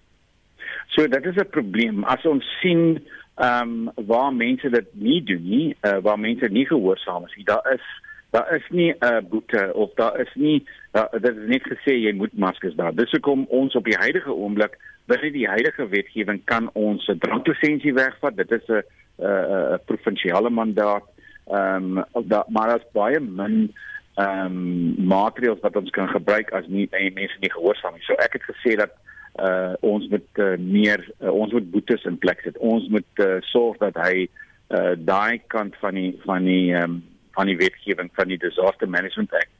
[0.95, 2.03] So dit is 'n probleem.
[2.03, 3.01] As ons sien
[3.35, 7.45] ehm um, waar mense dit nie doen nie, uh, waar mense nie gehoorsaam is nie.
[7.45, 7.85] Daar is
[8.31, 11.93] daar is nie 'n uh, boete of daar is nie daar, dit is net gesê
[11.97, 12.91] jy moet maskers dra.
[12.91, 17.93] Dis hoekom ons op die huidige oomblik binne die huidige wetgewing kan ons 'n dranklisensie
[17.93, 18.35] wegvat.
[18.35, 18.83] Dit is 'n
[19.17, 21.03] 'n provinsiale mandaat.
[21.51, 23.73] Ehm um, da maar as baie min
[24.15, 28.05] ehm um, maatreëls wat ons kan gebruik as nie mense nie gehoorsaam nie.
[28.07, 28.93] So ek het gesê dat
[29.41, 32.57] uh ons moet uh, meer uh, ons moet boetes in plek sit.
[32.57, 34.27] Ons moet uh, sorg dat hy
[34.69, 37.01] uh daai kant van die van die um,
[37.33, 39.51] van die wetgewing van die Disaster Management Act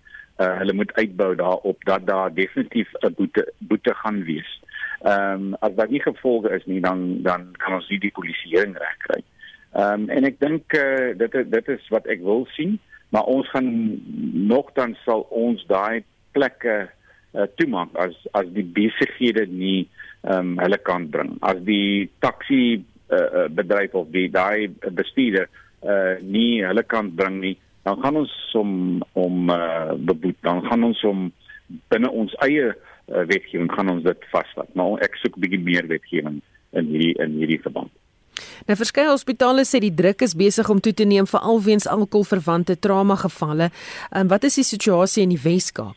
[0.42, 4.62] uh hulle moet uitbou daarop dat daar definitief 'n boete boete gaan wees.
[5.02, 8.78] Ehm um, as daar nie gevolge is nie dan dan kan ons nie die polisieering
[8.78, 9.24] reg kry.
[9.74, 12.78] Ehm um, en ek dink uh, dit dit is wat ek wil sien,
[13.10, 13.70] maar ons gaan
[14.50, 16.92] nogtans sal ons daai plekke uh,
[17.34, 19.84] uh, toemaak as as die besighede nie
[20.24, 21.36] ehm um, hulle kan bring.
[21.42, 22.80] As die taxi
[23.12, 25.50] uh, bedryf of die daai bestuurder
[25.84, 30.40] uh, nie hulle kan bring nie, dan gaan ons om om uh, beboet.
[30.48, 31.28] Dan gaan ons om
[31.92, 34.70] binne ons eie uh, wetgewing gaan ons dit vasvat.
[34.80, 36.40] Maar ek soek bietjie meer wetgewing
[36.72, 37.92] in hierdie in hierdie verband.
[38.68, 42.80] Nou verskeie hospitale sê die druk is besig om toe te neem vir alweens alkoholverwante
[42.80, 43.70] trauma gevalle.
[44.12, 45.96] En wat is die situasie in die Wes-Kaap?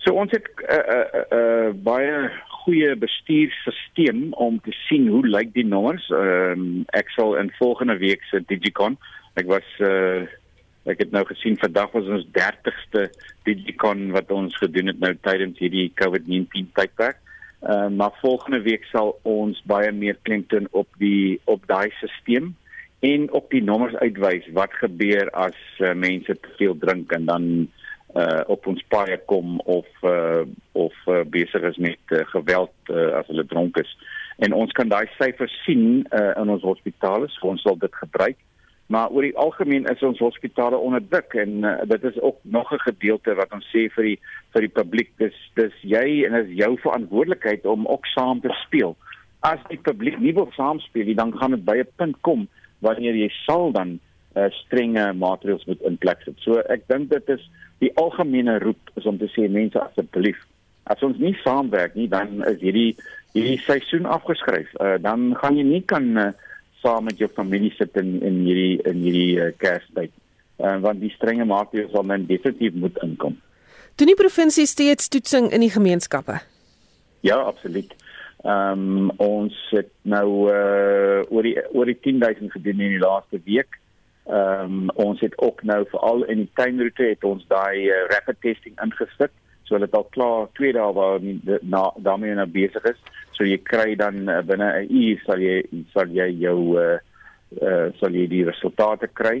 [0.00, 2.30] So ons het 'n uh, uh, uh, baie
[2.64, 6.08] goeie bestuurstelsel om te sien hoe lyk die nommers.
[6.10, 8.98] Ehm um, ek sal in volgende week se Digicon.
[9.40, 10.26] Ek was uh
[10.88, 13.10] ek het nou gesien vandag was ons 30ste
[13.44, 17.20] Digicon wat ons gedoen het nou tydens hierdie COVID-19 tydperk.
[17.60, 22.54] Uh, maar volgende week sal ons baie meer klemtoon op die op daai stelsel
[23.00, 27.44] en op die nommers uitwys wat gebeur as uh, mense te veel drink en dan
[28.16, 30.42] uh op ons paai kom of uh
[30.72, 33.92] of uh, besig is met uh, geweld uh, as hulle dronk is.
[34.38, 38.38] en ons kan daai syfers sien uh, in ons hospitale, so ons sal dit gebruik.
[38.90, 42.82] Maar oor die algemeen is ons hospitale onderdruk en uh, dit is ook nog 'n
[42.90, 44.18] gedeelte wat ons sê vir die
[44.52, 48.96] vir die publiek dis dis jy en is jou verantwoordelikheid om ook saam te speel.
[49.40, 52.48] As die publiek nie wil saamspeel nie, dan gaan dit by 'n punt kom
[52.80, 54.00] wanneer jy sal dan
[54.36, 56.38] uh, strenge maatreëls moet in plek sit.
[56.38, 60.42] So ek dink dit is die algemene roep is om te sê mense asseblief
[60.90, 62.96] as ons nie saamwerk nie dan is hierdie
[63.34, 64.70] hierdie seisoen afgeskryf.
[64.80, 66.32] Uh, dan gaan jy nie kan uh,
[66.82, 70.12] saam met jou familie sit in in hierdie in hierdie uh, Kerstyd.
[70.60, 73.38] Uh, want die strenge maatreëls sal men definitief moet inkom.
[74.00, 76.40] Doen die provinsie steeds toetsing in die gemeenskappe?
[77.20, 77.94] Ja, absoluut.
[78.44, 83.40] Ehm um, ons het nou uh, oor die oor die 10000 gedoen in die laaste
[83.44, 83.76] week.
[84.24, 88.40] Ehm um, ons het ook nou veral in die tuinroete het ons daai uh, rapid
[88.40, 89.32] testing ingesit.
[89.64, 91.20] So hulle het al klaar 2 dae waar
[91.60, 93.00] na daarmee nou besig is.
[93.40, 95.54] So jy kry dan uh, binne 'n uur sal jy
[95.94, 96.98] sal jy jou uh,
[97.56, 99.38] uh sal jy die resultate kry.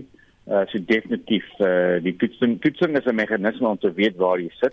[0.48, 4.48] Uh so definitief uh die toetsing toetsing is 'n meganisme om te weet waar jy
[4.56, 4.72] sit.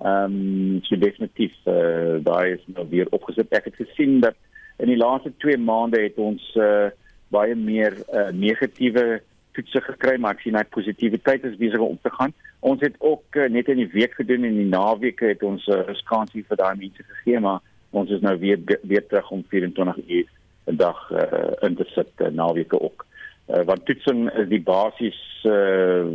[0.00, 3.52] Ehm um, so definitief uh daai is nou weer opgesit.
[3.52, 4.40] Ek het gesien dat
[4.80, 6.88] in die laaste 2 maande het ons uh
[7.28, 9.20] baie meer uh negatiewe
[9.52, 12.32] toetse gekry, maar ek sien dat positiwiteit is besig om te gaan.
[12.60, 15.66] Ons het ook uh, net in die week gedoen en in die naweke het ons
[15.68, 17.60] 'n uh, skansie vir daai mense gegee, maar
[17.92, 20.28] ons is nou weer weer terug om 24 uur
[20.66, 23.06] 'n dag uh, in te sit uh, naweke ook.
[23.48, 26.06] Uh, want toetsing is die basis uh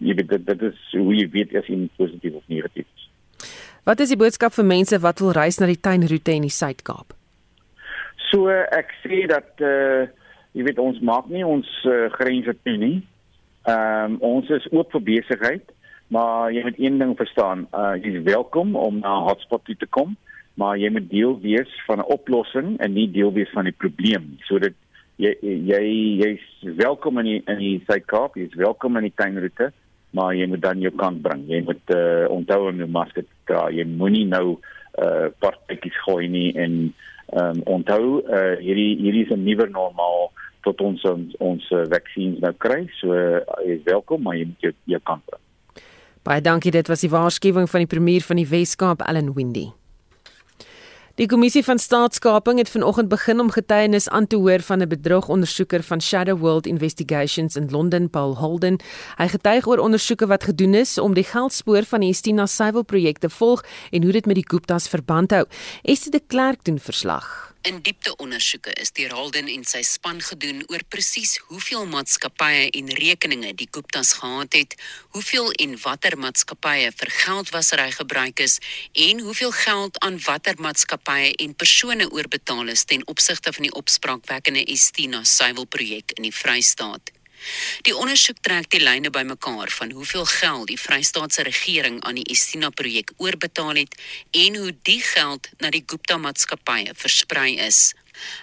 [0.00, 3.08] jy weet dit, dit is hoe jy weet as jy positief of negatief is.
[3.84, 7.14] Wat is die boodskap vir mense wat wil reis na die tuinroete in die Suid-Kaap?
[8.30, 10.06] So ek sê dat uh
[10.56, 12.96] jy weet ons maak nie ons uh, grense toe nie.
[13.68, 15.72] Ehm um, ons is oop vir besigheid,
[16.14, 19.88] maar jy moet een ding verstaan, uh, jy is welkom om na hotspot toe te
[19.90, 20.14] kom,
[20.56, 24.36] maar jy moet deel wees van 'n oplossing en nie deel wees van die probleem.
[24.48, 24.74] So dit
[25.16, 25.82] jy jy
[26.22, 26.44] jy's
[26.76, 29.72] welkom in die, in die Suid-Kaap, jy's welkom in die tuinroete,
[30.10, 31.44] maar jy moet dan jou kant bring.
[31.48, 33.68] Jy moet uh, onthou om jou masker te dra.
[33.70, 34.58] Jy moenie nou
[34.96, 36.94] uh partytjies gooi nie en
[37.36, 42.40] um, onthou uh, hierdie hierdie is 'n nuwe normaal tot ons ons, ons uh, vaksines
[42.40, 42.86] nou kry.
[43.00, 45.42] So uh, is welkom, maar jy moet jou, jou kant bring.
[46.26, 46.72] Baie dankie.
[46.74, 49.68] Dit was die waarskuwing van die premier van die Wes-Kaap, Allan Windy.
[51.16, 55.82] Die kommissie van staatskaping het vanoggend begin om getuienis aan te hoor van 'n bedrogondersoeker
[55.82, 58.76] van Shadow World Investigations in Londen, Paul Holden.
[59.16, 63.18] Hy getuig oor ondersoeke wat gedoen is om die geldspoor van die Estina Suiwel projek
[63.18, 65.44] te volg en hoe dit met die Guptas verband hou.
[65.82, 67.55] Estie de Klerk doen verslag.
[67.66, 72.92] In diepte ondersoeke is deur Holden en sy span gedoen oor presies hoeveel maatskappye en
[73.00, 74.76] rekeninge die Guptas gehad het,
[75.16, 78.60] hoeveel en watter maatskappye vir geldwasery gebruik is
[79.08, 84.62] en hoeveel geld aan watter maatskappye en persone oorbetaal is ten opsigte van die opspraakwekkende
[84.78, 87.15] Estina suiwelprojek in die Vrystaat.
[87.86, 92.70] Die ondersoek trek die lyne bymekaar van hoeveel geld die Vrystaatse regering aan die Estina
[92.70, 93.94] projek oorbetaal het
[94.30, 97.94] en hoe die geld na die Gupta maatskappye versprei is.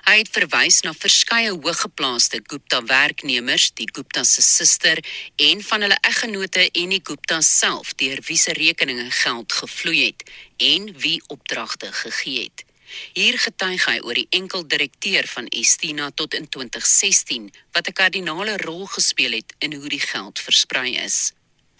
[0.05, 5.01] Hy het verwys na verskeie hooggeplaaste Gupta werknemers, die Gupta se suster
[5.35, 10.29] en van hulle eggenote en die Gupta self deur wie se rekeninge geld gevloei het
[10.57, 12.65] en wie opdragte gegee het.
[13.13, 18.57] Hier getuig hy oor die enkel direkteur van Estina tot in 2016 wat 'n kardinale
[18.57, 21.31] rol gespeel het in hoe die geld versprei is.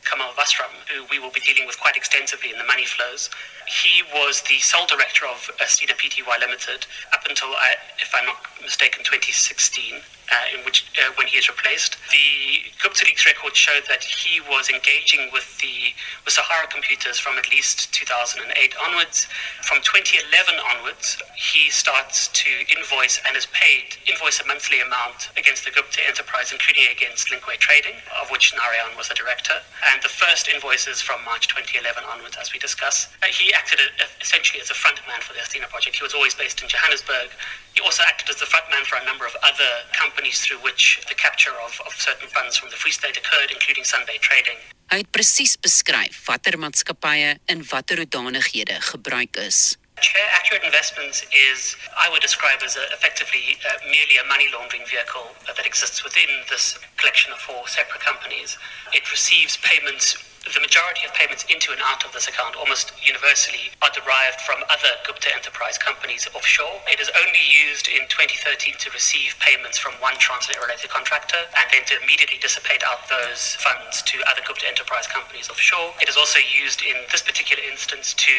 [0.04, 3.30] Kamal Vasram, who we will be dealing with quite extensively in the money flows,
[3.66, 8.40] he was the sole director of Estina Pty Limited up until, uh, if I'm not
[8.62, 10.02] mistaken, 2016.
[10.32, 14.40] Uh, in which, uh, when he is replaced, the Gupta Leaks records show that he
[14.48, 15.92] was engaging with the
[16.24, 18.48] with Sahara Computers from at least 2008
[18.88, 19.28] onwards.
[19.68, 25.66] From 2011 onwards, he starts to invoice and is paid invoice a monthly amount against
[25.68, 29.60] the Gupta enterprise, including against Linkway Trading, of which Narayan was the director.
[29.92, 33.80] And the first invoices from March 2011 onwards, as we discuss, uh, he acted
[34.24, 36.00] essentially as a frontman for the Athena project.
[36.00, 37.36] He was always based in Johannesburg.
[37.76, 41.16] He also acted as the frontman for a number of other companies through which the
[41.16, 44.58] capture of, of certain funds from the Free State occurred, including Sunday trading.
[44.92, 49.78] Hy het presies beskryf watter maatskappye in watter hoedanighede gebruik is.
[50.02, 54.86] Chair Accurate Investments is, I would describe as a, effectively uh, merely a money laundering
[54.86, 58.58] vehicle that exists within this collection of four separate companies.
[58.92, 63.72] It receives payments The majority of payments into and out of this account almost universally
[63.80, 66.84] are derived from other Gupta Enterprise companies offshore.
[66.92, 71.66] It is only used in 2013 to receive payments from one transit related contractor and
[71.72, 75.96] then to immediately dissipate out those funds to other Gupta Enterprise companies offshore.
[76.04, 78.36] It is also used in this particular instance to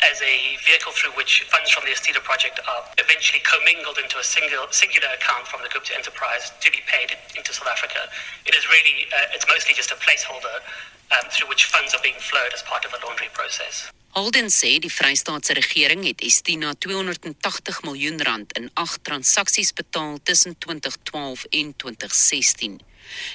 [0.00, 4.24] as a vehicle through which funds from the Estida project are eventually commingled into a
[4.24, 8.08] single singular account from the Gupta Enterprise to be paid into South Africa.
[8.48, 10.64] It is really uh, it's mostly just a placeholder
[11.10, 13.90] um, through which funds are being flowed as part of a laundry process.
[14.14, 20.54] Holden sê die Vrystaatse regering het Estina 280 miljoen rand in 8 transaksies betaal tussen
[20.58, 22.78] 2012 en 2016.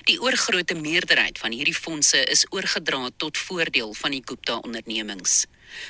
[0.08, 5.46] Die oorgrootste meerderheid van hierdie fondse is oorgedra tot voordeel van die Gupta ondernemings.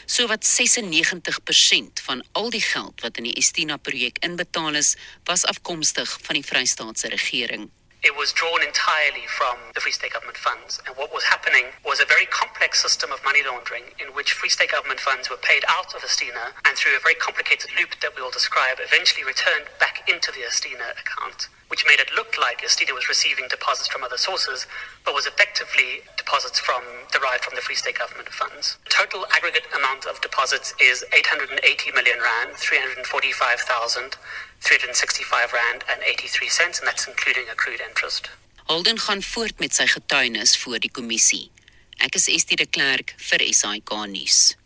[0.06, 4.96] Sowat 96% van al die geld wat in die Estina projek inbetaal is,
[5.30, 7.70] was afkomstig van die Vrystaatse regering.
[8.02, 10.80] It was drawn entirely from the Free State government funds.
[10.88, 14.48] And what was happening was a very complex system of money laundering in which Free
[14.50, 18.16] State government funds were paid out of Estina and through a very complicated loop that
[18.16, 22.64] we will describe, eventually returned back into the Estina account, which made it look like
[22.64, 24.66] Estina was receiving deposits from other sources,
[25.04, 28.78] but was effectively deposits from derived from the Free State government funds.
[28.86, 31.60] The total aggregate amount of deposits is 880
[31.92, 34.16] million rand, 345,000
[34.60, 38.30] 365 rand and 83 cents and that's including accrued interest.
[38.65, 41.50] Holden gaan voort met sy getuienis voor die kommissie.
[41.98, 44.59] Ek is Estie de Klerk vir SAK nuus.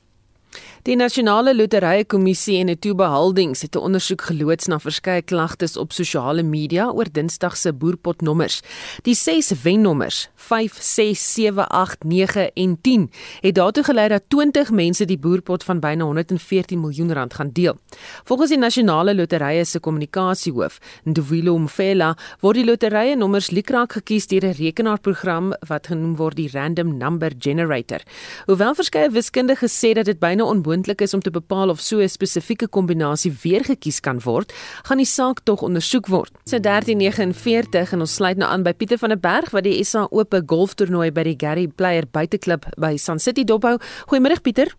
[0.84, 5.92] Die Nasionale Loterye Kommissie en 'n toebehoudings het 'n ondersoek geloods na verskeie klagtes op
[5.92, 8.62] sosiale media oor Dinsdag se boerpotnommers.
[9.02, 14.72] Die 6 wennommers, 5, 6, 7, 8, 9 en 10, het daartoe gelei dat 20
[14.72, 17.78] mense die boerpot van byna 114 miljoen rand gaan deel.
[18.24, 24.44] Volgens die Nasionale Loterye se kommunikasiehoof, Ndwilo Mfela, word die loterye nommers liekraak gekies deur
[24.46, 28.02] 'n rekenaarprogram wat genoem word die Random Number Generator.
[28.46, 32.02] Hoewel verskeie wiskundiges sê dat dit byna onmoontlik moontlik is om te bepaal of so
[32.02, 34.54] 'n spesifieke kombinasie weer gekies kan word,
[34.88, 36.32] gaan die saak tog ondersoek word.
[36.46, 40.08] So 1349 en ons sluit nou aan by Pieter van der Berg wat die SA
[40.12, 43.78] Ope golftoernooi by die Gary Player Buiteklub by Sun City dophou.
[44.10, 44.74] Goeiemôre Pieter.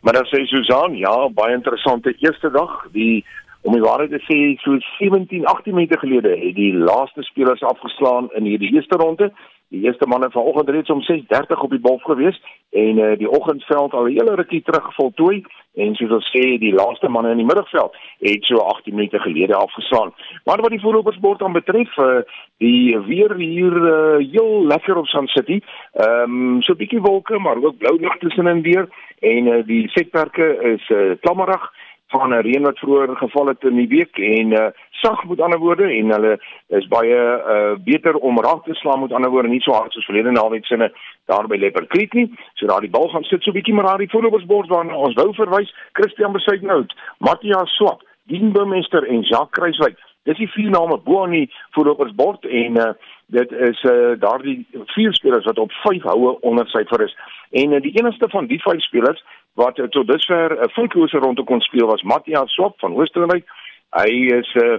[0.00, 2.86] Maar dan sê Susan, ja, baie interessante eerste dag.
[2.92, 3.24] Die
[3.62, 8.28] om die waarheid te sê, so 17, 18 minute gelede het die laaste spelers afgeslaan
[8.38, 9.32] in hierdie eerste ronde.
[9.68, 13.92] Die eerste manne vanoggend reeds om 6:30 op die bal gewees en uh, die oggendveld
[13.92, 17.46] al 'n hele rukkie terug voltooi en soos ons sê die laaste manne in die
[17.46, 20.12] middagveld het so 18 minute gelede afgeslaan.
[20.44, 22.20] Maar wat die voorlopersbord aan betref, uh,
[22.56, 25.60] die weer hier uh, heel lekker op Sun City.
[25.92, 28.88] Ehm um, so 'n bietjie wolke, maar ook blou lig tussenin weer
[29.20, 31.72] en uh, die setperke is uh, klammerig
[32.08, 35.58] van 'n reën wat vroeër geval het in die week en uh, sag met ander
[35.58, 37.18] woorde en hulle is baie
[37.54, 40.64] uh, beter om raak te slaan met ander woorde nie so hard soos verlede naweek
[40.64, 40.92] sinne
[41.26, 42.32] daar by Leopard Creek nie.
[42.54, 45.34] So daar die bal gaan sit so bietjie maar daar die voorlopersbord waarna ons wou
[45.34, 49.96] verwys Christian Besuitnout Matthias Swart Dien Burmester en Jacques Kruiswyk
[50.28, 52.90] dis die vier name bo aan die voorlopersbord en uh,
[53.36, 54.58] dit is uh, daardie
[54.94, 57.14] vier spelers wat op 5 houe onder syfer is.
[57.62, 59.24] En uh, die enigste van die vyf spelers
[59.58, 63.46] wat uh, tot dusver 'n uh, voetkoerse rondte kon speel was Matthias Swap van Oostenryk.
[63.90, 64.78] Hy is uh,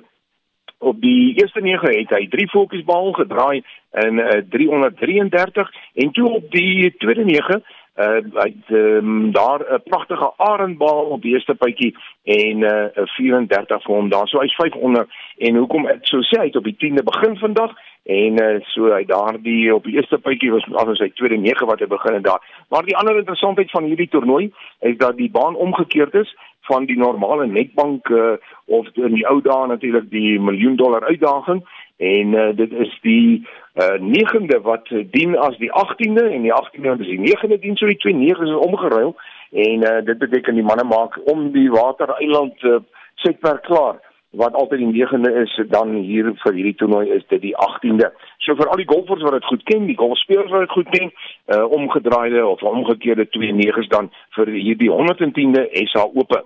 [0.78, 3.64] op die eerste 9 het hy 3 voetjies bal gedraai
[4.06, 7.64] in uh, 333 en toe op die tweede 9
[7.98, 13.84] uh hy um, daar 'n pragtige arendbal op die eerste puitjie en 'n uh, 34
[13.84, 14.28] vir hom daar.
[14.28, 17.72] So hy's 500 en hoekom ek so sê hy het op die 10de begin vandag
[18.04, 21.80] en uh, so hy daardie op die eerste puitjie was as hy tweede 9 wat
[21.80, 22.42] hy begin en daar.
[22.70, 26.36] Maar die ander interessantheid van hierdie toernooi is dat die baan omgekeerd is
[26.70, 31.64] van die normale netbank uh, of in die ou dae natuurlik die miljoen dollar uitdaging
[32.00, 36.94] en uh, dit is die uh, 9de wat dien as die 18de en die 18de
[37.04, 37.76] is die 9de dien.
[37.76, 39.16] So die twee 9's is omgeruil
[39.52, 42.80] en uh, dit beteken die manne maak om die watereiland uh,
[43.26, 44.00] setwerk klaar.
[44.30, 48.12] Wat altyd die 9de is dan hier vir hierdie toernooi is dit die 18de.
[48.46, 51.12] So vir al die golfers wat dit goed ken, die golfspelers wat dit goed ken,
[51.56, 54.08] uh omgedraaide of omgekeerde twee 9's dan
[54.38, 56.46] vir hierdie 110de SA Ope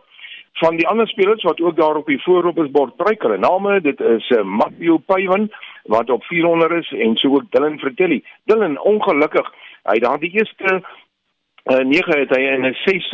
[0.61, 4.29] van die ander spelers wat ook daar op die voorroepersbord pryk hulle name dit is
[4.29, 5.49] uh, Matthew Paywan
[5.83, 9.49] wat op 400 is en so ook Dylan Vertelli Dylan ongelukkig
[9.83, 10.81] hy daar die eerste
[11.71, 13.11] uh, 9 het hy in 'n 6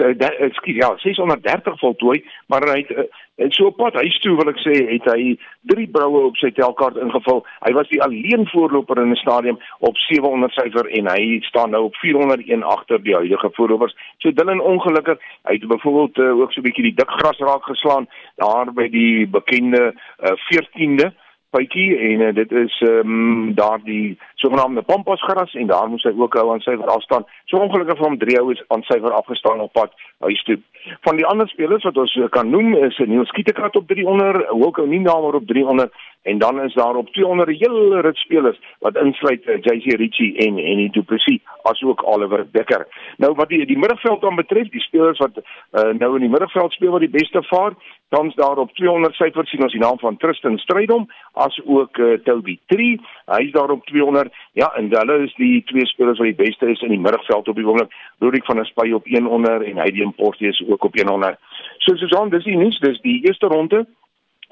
[0.47, 3.03] ekskuus ja 630 voltooi maar hy het uh,
[3.39, 5.37] En so op pad huis toe wil ek sê het hy
[5.71, 7.39] drie broue op sy telkaart ingevul.
[7.63, 11.83] Hy was die alleen voorloper in 'n stadium op 700 syfer en hy staan nou
[11.87, 13.95] op 401 agter die huidige voorlopers.
[14.17, 17.63] So Dylan ongelukkig, hy het byvoorbeeld uh, ook so 'n bietjie die dik gras raak
[17.63, 21.07] geslaan daar by die bekende uh, 14de
[21.55, 26.13] bytjie en uh, dit is ehm um, daardie sogenaamde pampas gras en daar moes hy
[26.17, 27.25] ook hou aan syfer afstaan.
[27.45, 30.59] So ongelukkig vir hom drie hou is aan syfer afgestaan op pad huis toe.
[31.07, 35.35] Van die ander spelers wat ons kan noem is Niels Kietekat op 300, Wilko Ninamer
[35.41, 35.91] op 300
[36.21, 40.57] en dan is daar op 200 hele rit spelers wat insluit uh, JC Ritchie en
[40.57, 42.87] en die Du Plessis asook Oliver Becker.
[43.17, 46.71] Nou wat die die middelveld dan betref, die spelers wat uh, nou in die middelveld
[46.73, 47.73] speel wat die beste vaar,
[48.09, 52.17] tans daar op 200 syfer sien ons die naam van Tristan Strydom as ook uh,
[52.23, 52.99] Toby 3.
[53.25, 54.33] Hy's daar op 200.
[54.51, 57.55] Ja, en hulle is die twee spelers wat die beste is in die middelveld op
[57.55, 57.93] die oomblik.
[58.19, 61.37] Rodrik van der Spy op 100 en Heidi Portius ook op 100.
[61.77, 63.85] So Susan, dis die nuus, dis die eerste ronde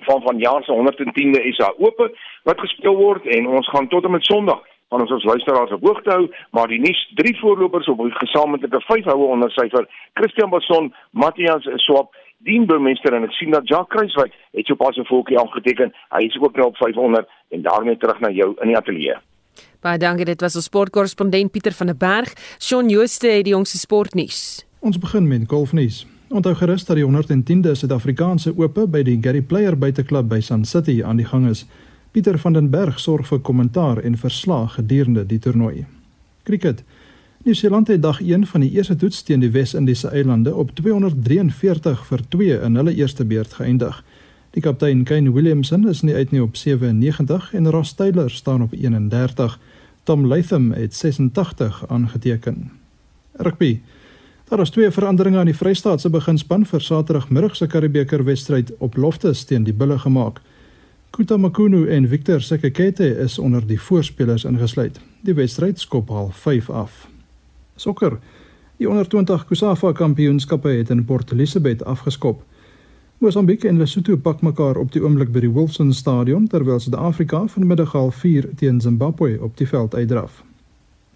[0.06, 2.12] van van jaar se 110de SA Ope
[2.43, 5.84] wat gespeel word en ons gaan tot en met Sondag van ons ons luisteraars op
[5.84, 10.50] hoogte hou, maar die nuus drie voorlopers op die gesamentlike 5 houe onder syfer Christian
[10.50, 15.06] Basson, Matthias Swap Dien Burmester en ek sien dat Jacques Kruiswyk het so pas 'n
[15.10, 15.93] volkie aangeteken.
[16.10, 19.18] Hy is ook nou op 500 en daarmee terug na jou in die ateljee.
[19.82, 22.34] Baie dankie, dit was ons sportkorrespondent Pieter van der Berg.
[22.60, 24.66] Shaun Jooste het die jongste sportnuus.
[24.80, 26.16] Ons begin met golfnuus.
[26.28, 30.99] Onthou gerus dat die 110de Suid-Afrikaanse Ope by die Gary Player Buiteklub by Sun City
[31.03, 31.63] aan die gang is.
[32.11, 35.86] Pieter van den Berg sorg vir kommentaar en verslag gedurende die toernooi.
[36.43, 36.84] Cricket.
[37.45, 42.23] Nieu-Seeland het dag 1 van die eerste toets teen die Wes-Indiese eilande op 243 vir
[42.36, 44.03] 2 in hulle eerste beurt geëindig.
[44.51, 48.73] Die kaptein Kane Williamson is nie uit nie op 97 en Ross Taylor staan op
[48.75, 49.59] 31.
[50.03, 52.71] Tom Latham het 86 aangeteken.
[53.38, 53.80] Rugby.
[54.48, 59.43] Daar is twee veranderinge aan die Vrystaatse beginspan vir Saterdagmiddag se Karibebeker wedstryd op Loftus
[59.43, 60.39] teen die Bulle gemaak.
[61.10, 65.02] Kuta Makunu en Victor Sekekete is onder die voorspelers ingesluit.
[65.22, 67.08] Die wedstryd skop al 5 af.
[67.76, 68.20] Sokker.
[68.78, 72.43] Die onder 20 Kusafa Kampioenskappe het in Port Elizabeth afgeskop.
[73.18, 77.95] Mosambiek en Lesotho pak mekaar op die oomblik by die Wilson Stadion terwyl Suid-Afrika vanmiddag
[77.95, 80.43] al 4 teen Zimbabwe op die veld uitdraf.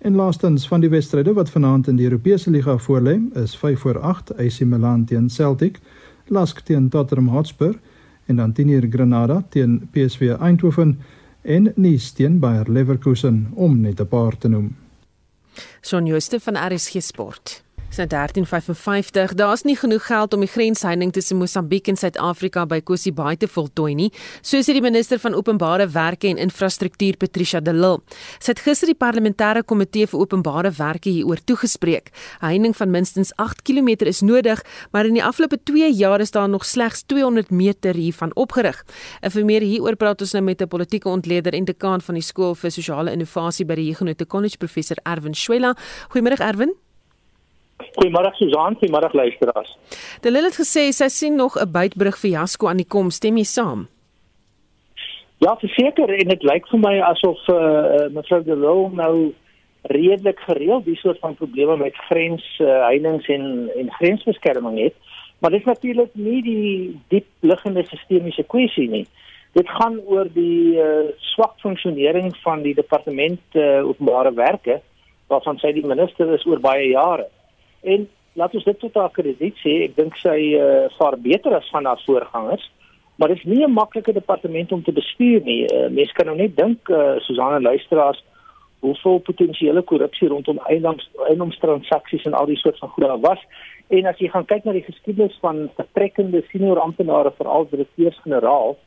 [0.02, 4.00] En laastens van die wedstryde wat vanaand in die Europese liga voorlê, is 5 voor
[4.00, 5.80] 8 AC Milan teen Celtic,
[6.28, 7.80] Lask teen Tottenham Hotspur
[8.26, 11.00] en dan 10:00 Granada teen PSV Eindhoven
[11.42, 14.76] en Nice teen Bayer Leverkusen om net 'n paar te noem.
[15.82, 17.64] Son Jooste van RSG Sport.
[17.92, 19.34] Dis 1355.
[19.36, 23.96] Daar's nie genoeg geld om die grensheining tussen Mosambiek en Suid-Afrika by Kosibaai te voltooi
[24.00, 24.06] nie,
[24.40, 28.00] so sê die minister van Openbare Werke en Infrastruktuur Patricia de Lille.
[28.40, 32.08] Sy het gister die parlementêre komitee vir openbare werke hieroor toegespreek.
[32.40, 34.62] Heining van minstens 8 km is nodig,
[34.96, 38.80] maar in die afgelope 2 jaar is daar nog slegs 200 meter hiervan opgerig.
[39.20, 42.24] En vir meer hieroor praat ons nou met 'n politieke ontleder en dekaan van die
[42.24, 45.76] skool vir sosiale innovasie by die Huguenot College professor Erwin Schwella.
[46.08, 46.72] Goeiemôre Erwin.
[47.96, 49.78] Goeiemôre Susan, goeiemôre luisteraars.
[50.22, 53.44] Delil het gesê sy sien nog 'n buitbrug vir Jasko aan die kom, stem jy
[53.44, 53.88] saam?
[55.38, 59.34] Ja, verseker en dit lyk vir my asof eh uh, mevrou Delil nou
[59.82, 64.94] redelik gereeld die soort van probleme met grens uh, heininge en en grensbeskerming het.
[65.40, 69.06] Maar dit is natuurlik nie die diep liggende sistemiese kwessie nie.
[69.52, 74.82] Dit gaan oor die uh, swak funksionering van die departement uh, openbare werke
[75.28, 77.26] waarvan sy die minister is oor baie jare.
[77.82, 81.70] En laat ons dit tot haar krediet sê, ek dink sy uh, vaar beter as
[81.74, 82.70] van haar voorgangers.
[83.16, 85.66] Maar dit is nie 'n maklike departement om te bestuur nie.
[85.68, 88.24] Uh, Mense kan nou net dink uh, Susanne luisteraars
[88.80, 93.44] hoeveel potensiële korrupsie rondom eiendomstransaksies en al die soort van goed daar was.
[93.88, 98.78] En as jy gaan kyk na die geskiedenis van vertrekkende senior amptenare veral direkteurs-generaal,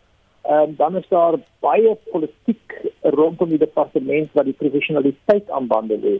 [0.51, 6.16] um, dan is daar baie politiek rondom die departement wat die professionaliteit aan bande lê.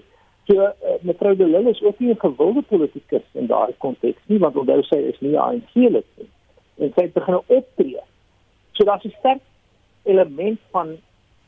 [0.47, 0.71] So uh,
[1.01, 4.83] mevrou De Lille is ook nie 'n gewilde politikus in daardie konteks nie want onthou
[4.83, 6.29] sy is nie ANC lid nie.
[6.79, 8.01] En sy het begin optree.
[8.73, 9.41] So daar's 'n sterk
[10.03, 10.97] element van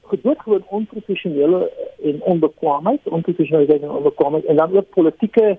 [0.03, 5.59] gedooggewoon onprofessionele eh, en onbekwaamheid, onprofessionaliteit en onbekwaamheid en dan ook politieke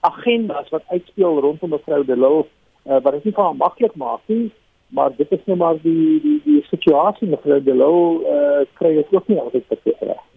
[0.00, 2.44] agendas wat uitspeel rondom mevrou De Lille
[2.84, 4.52] uh, wat dit nie van maklik maak nie
[4.90, 9.14] maar dit is nou maar die die die situasie mevrou De Lille uh, kry dit
[9.14, 9.64] ook nie altyd
[10.00, 10.29] reg.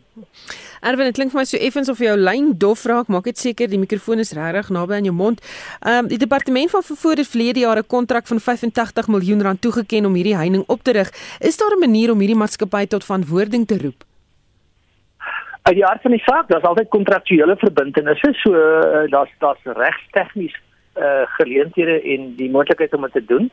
[0.84, 3.10] Erwin, dit klink vir my so effens of jou lyn dof raak.
[3.10, 5.42] Maak dit seker die mikrofoon is regtig naby aan jou mond.
[5.82, 9.62] Ehm um, die departement van vervoer het verlede jaar 'n kontrak van 85 miljoen rand
[9.62, 11.10] toegeken om hierdie heining op te rig.
[11.40, 14.04] Is daar 'n manier om hierdie maatskappy tot verantwoording te roep?
[15.64, 20.56] Uit die aard van die saak, daar's altyd kontraktuele verbintenisse, so uh, daar's daar's regstegnies
[20.96, 23.52] uh geleenthede en die moontlikheid om dit te doen.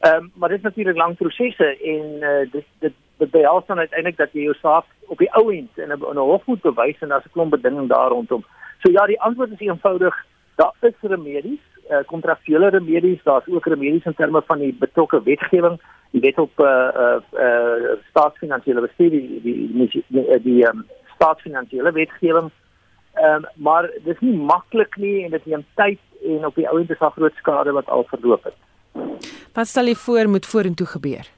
[0.00, 4.16] Ehm um, maar dit is natuurlik lang prosesse en uh, dit dit behels dan uiteindelik
[4.16, 7.08] dat jy jou saak op die ou end in 'n 'n hof moet bewys en
[7.08, 8.44] daar's 'n klomp bedinging daar rondom.
[8.78, 10.24] So ja, die antwoord is eenvoudig.
[10.54, 15.80] Daar is remedies, uh, kontraktuele remedies, daar's ook remedies in terme van die betrokke wetgewing
[16.10, 20.84] die wet op uh uh, uh staatsfinansiële bestuur die die die, die, die um,
[21.14, 22.50] staatsfinansiële wetgewing.
[23.14, 26.80] Ehm um, maar dis nie maklik nie en dit neem tyd en op die ou
[26.80, 28.58] end is daar groot skade wat al verloop het.
[29.54, 31.28] Wat stel jy voor moet vorentoe gebeur?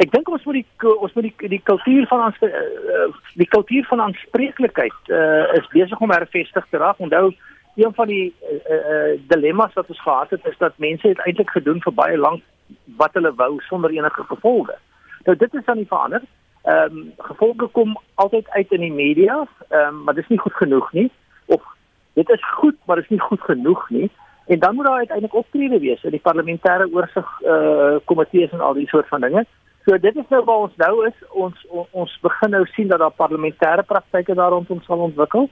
[0.00, 3.84] Ek dink ons moet die ons moet die die kultuur van ons uh, die kultuur
[3.90, 7.02] van aanspreeklikheid uh, is besig om hervestig te raak.
[7.04, 7.34] Onthou
[7.76, 11.50] een van die uh, uh, dilemma's wat ons gehad het is dat mense het eintlik
[11.50, 12.42] gedoen vir baie lank
[12.96, 14.78] wat hulle wou sonder enige gevolge.
[15.28, 16.24] Nou dit is dan nie verander.
[16.62, 20.40] Ehm um, gevolge kom altyd uit in die media, ehm um, maar dit is nie
[20.40, 21.10] goed genoeg nie.
[21.46, 21.62] Of
[22.12, 24.10] dit is goed, maar dit is nie goed genoeg nie.
[24.50, 28.74] En dan moet daar uiteindelik optrede wees in die parlementêre oorsig uh, komitees en al
[28.74, 29.44] die soort van dinge.
[29.86, 31.20] So dit is nou waar ons nou is.
[31.28, 35.46] Ons on, ons begin nou sien dat daar parlementêre praktyke daar rondom sal ontwikkel.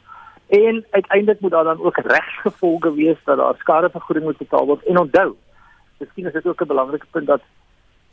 [0.49, 4.85] En uiteindelik moet daar dan ook regsgevolge wees dat daar skadevergoeding moet betaal word.
[4.85, 5.37] En onthou,
[5.99, 7.43] miskien is dit ook 'n belangrike punt dat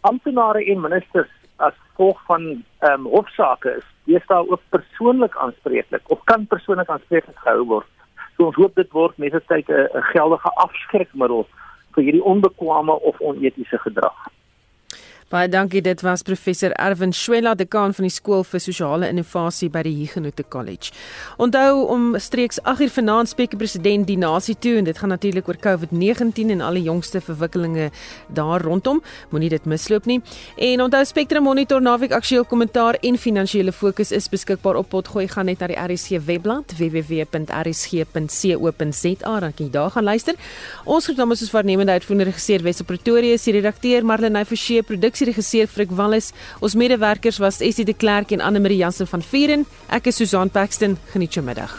[0.01, 6.23] amptenare en ministers as gevolg van ehm um, hofsaake is, deesdae ook persoonlik aanspreeklik of
[6.23, 7.94] kan persoonlik aanspreeklik gehou word.
[8.35, 11.47] So ons hoop dit word met tyd 'n geldige afskrikmiddel
[11.95, 14.27] vir hierdie onbekwame of onetiese gedrag.
[15.35, 15.81] Baie dankie.
[15.83, 20.39] Dit was professor Erwin Schwella, dekaan van die skool vir sosiale innovasie by die Huguenot
[20.47, 20.93] College.
[21.43, 25.49] Onthou om streeks 8uur vanaand spreek die president die nasie toe en dit gaan natuurlik
[25.51, 27.89] oor COVID-19 en al die jongste verwikkelinge
[28.37, 29.01] daar rondom.
[29.33, 30.21] Moenie dit misloop nie.
[30.55, 35.51] En onthou Spectrum Monitor naweek aktueel kommentaar en finansiële fokus is beskikbaar op potgooi gaan
[35.51, 37.43] net na die RSG webblad www.rsg.co.za
[39.43, 40.39] dan kan jy daar gaan luister.
[40.85, 44.79] Ons groet namens ons waarnemende uitvoerende regisseur Wessel Pretorius, die redakteur Marlene Forsie,
[45.25, 46.31] produksieregisseur Frik Wallis.
[46.59, 49.65] Ons medewerkers was Essie de Klerk en Anne Marie Jansen van Vieren.
[49.89, 50.97] Ek is Susan Paxton.
[51.13, 51.73] Geniet jou middag.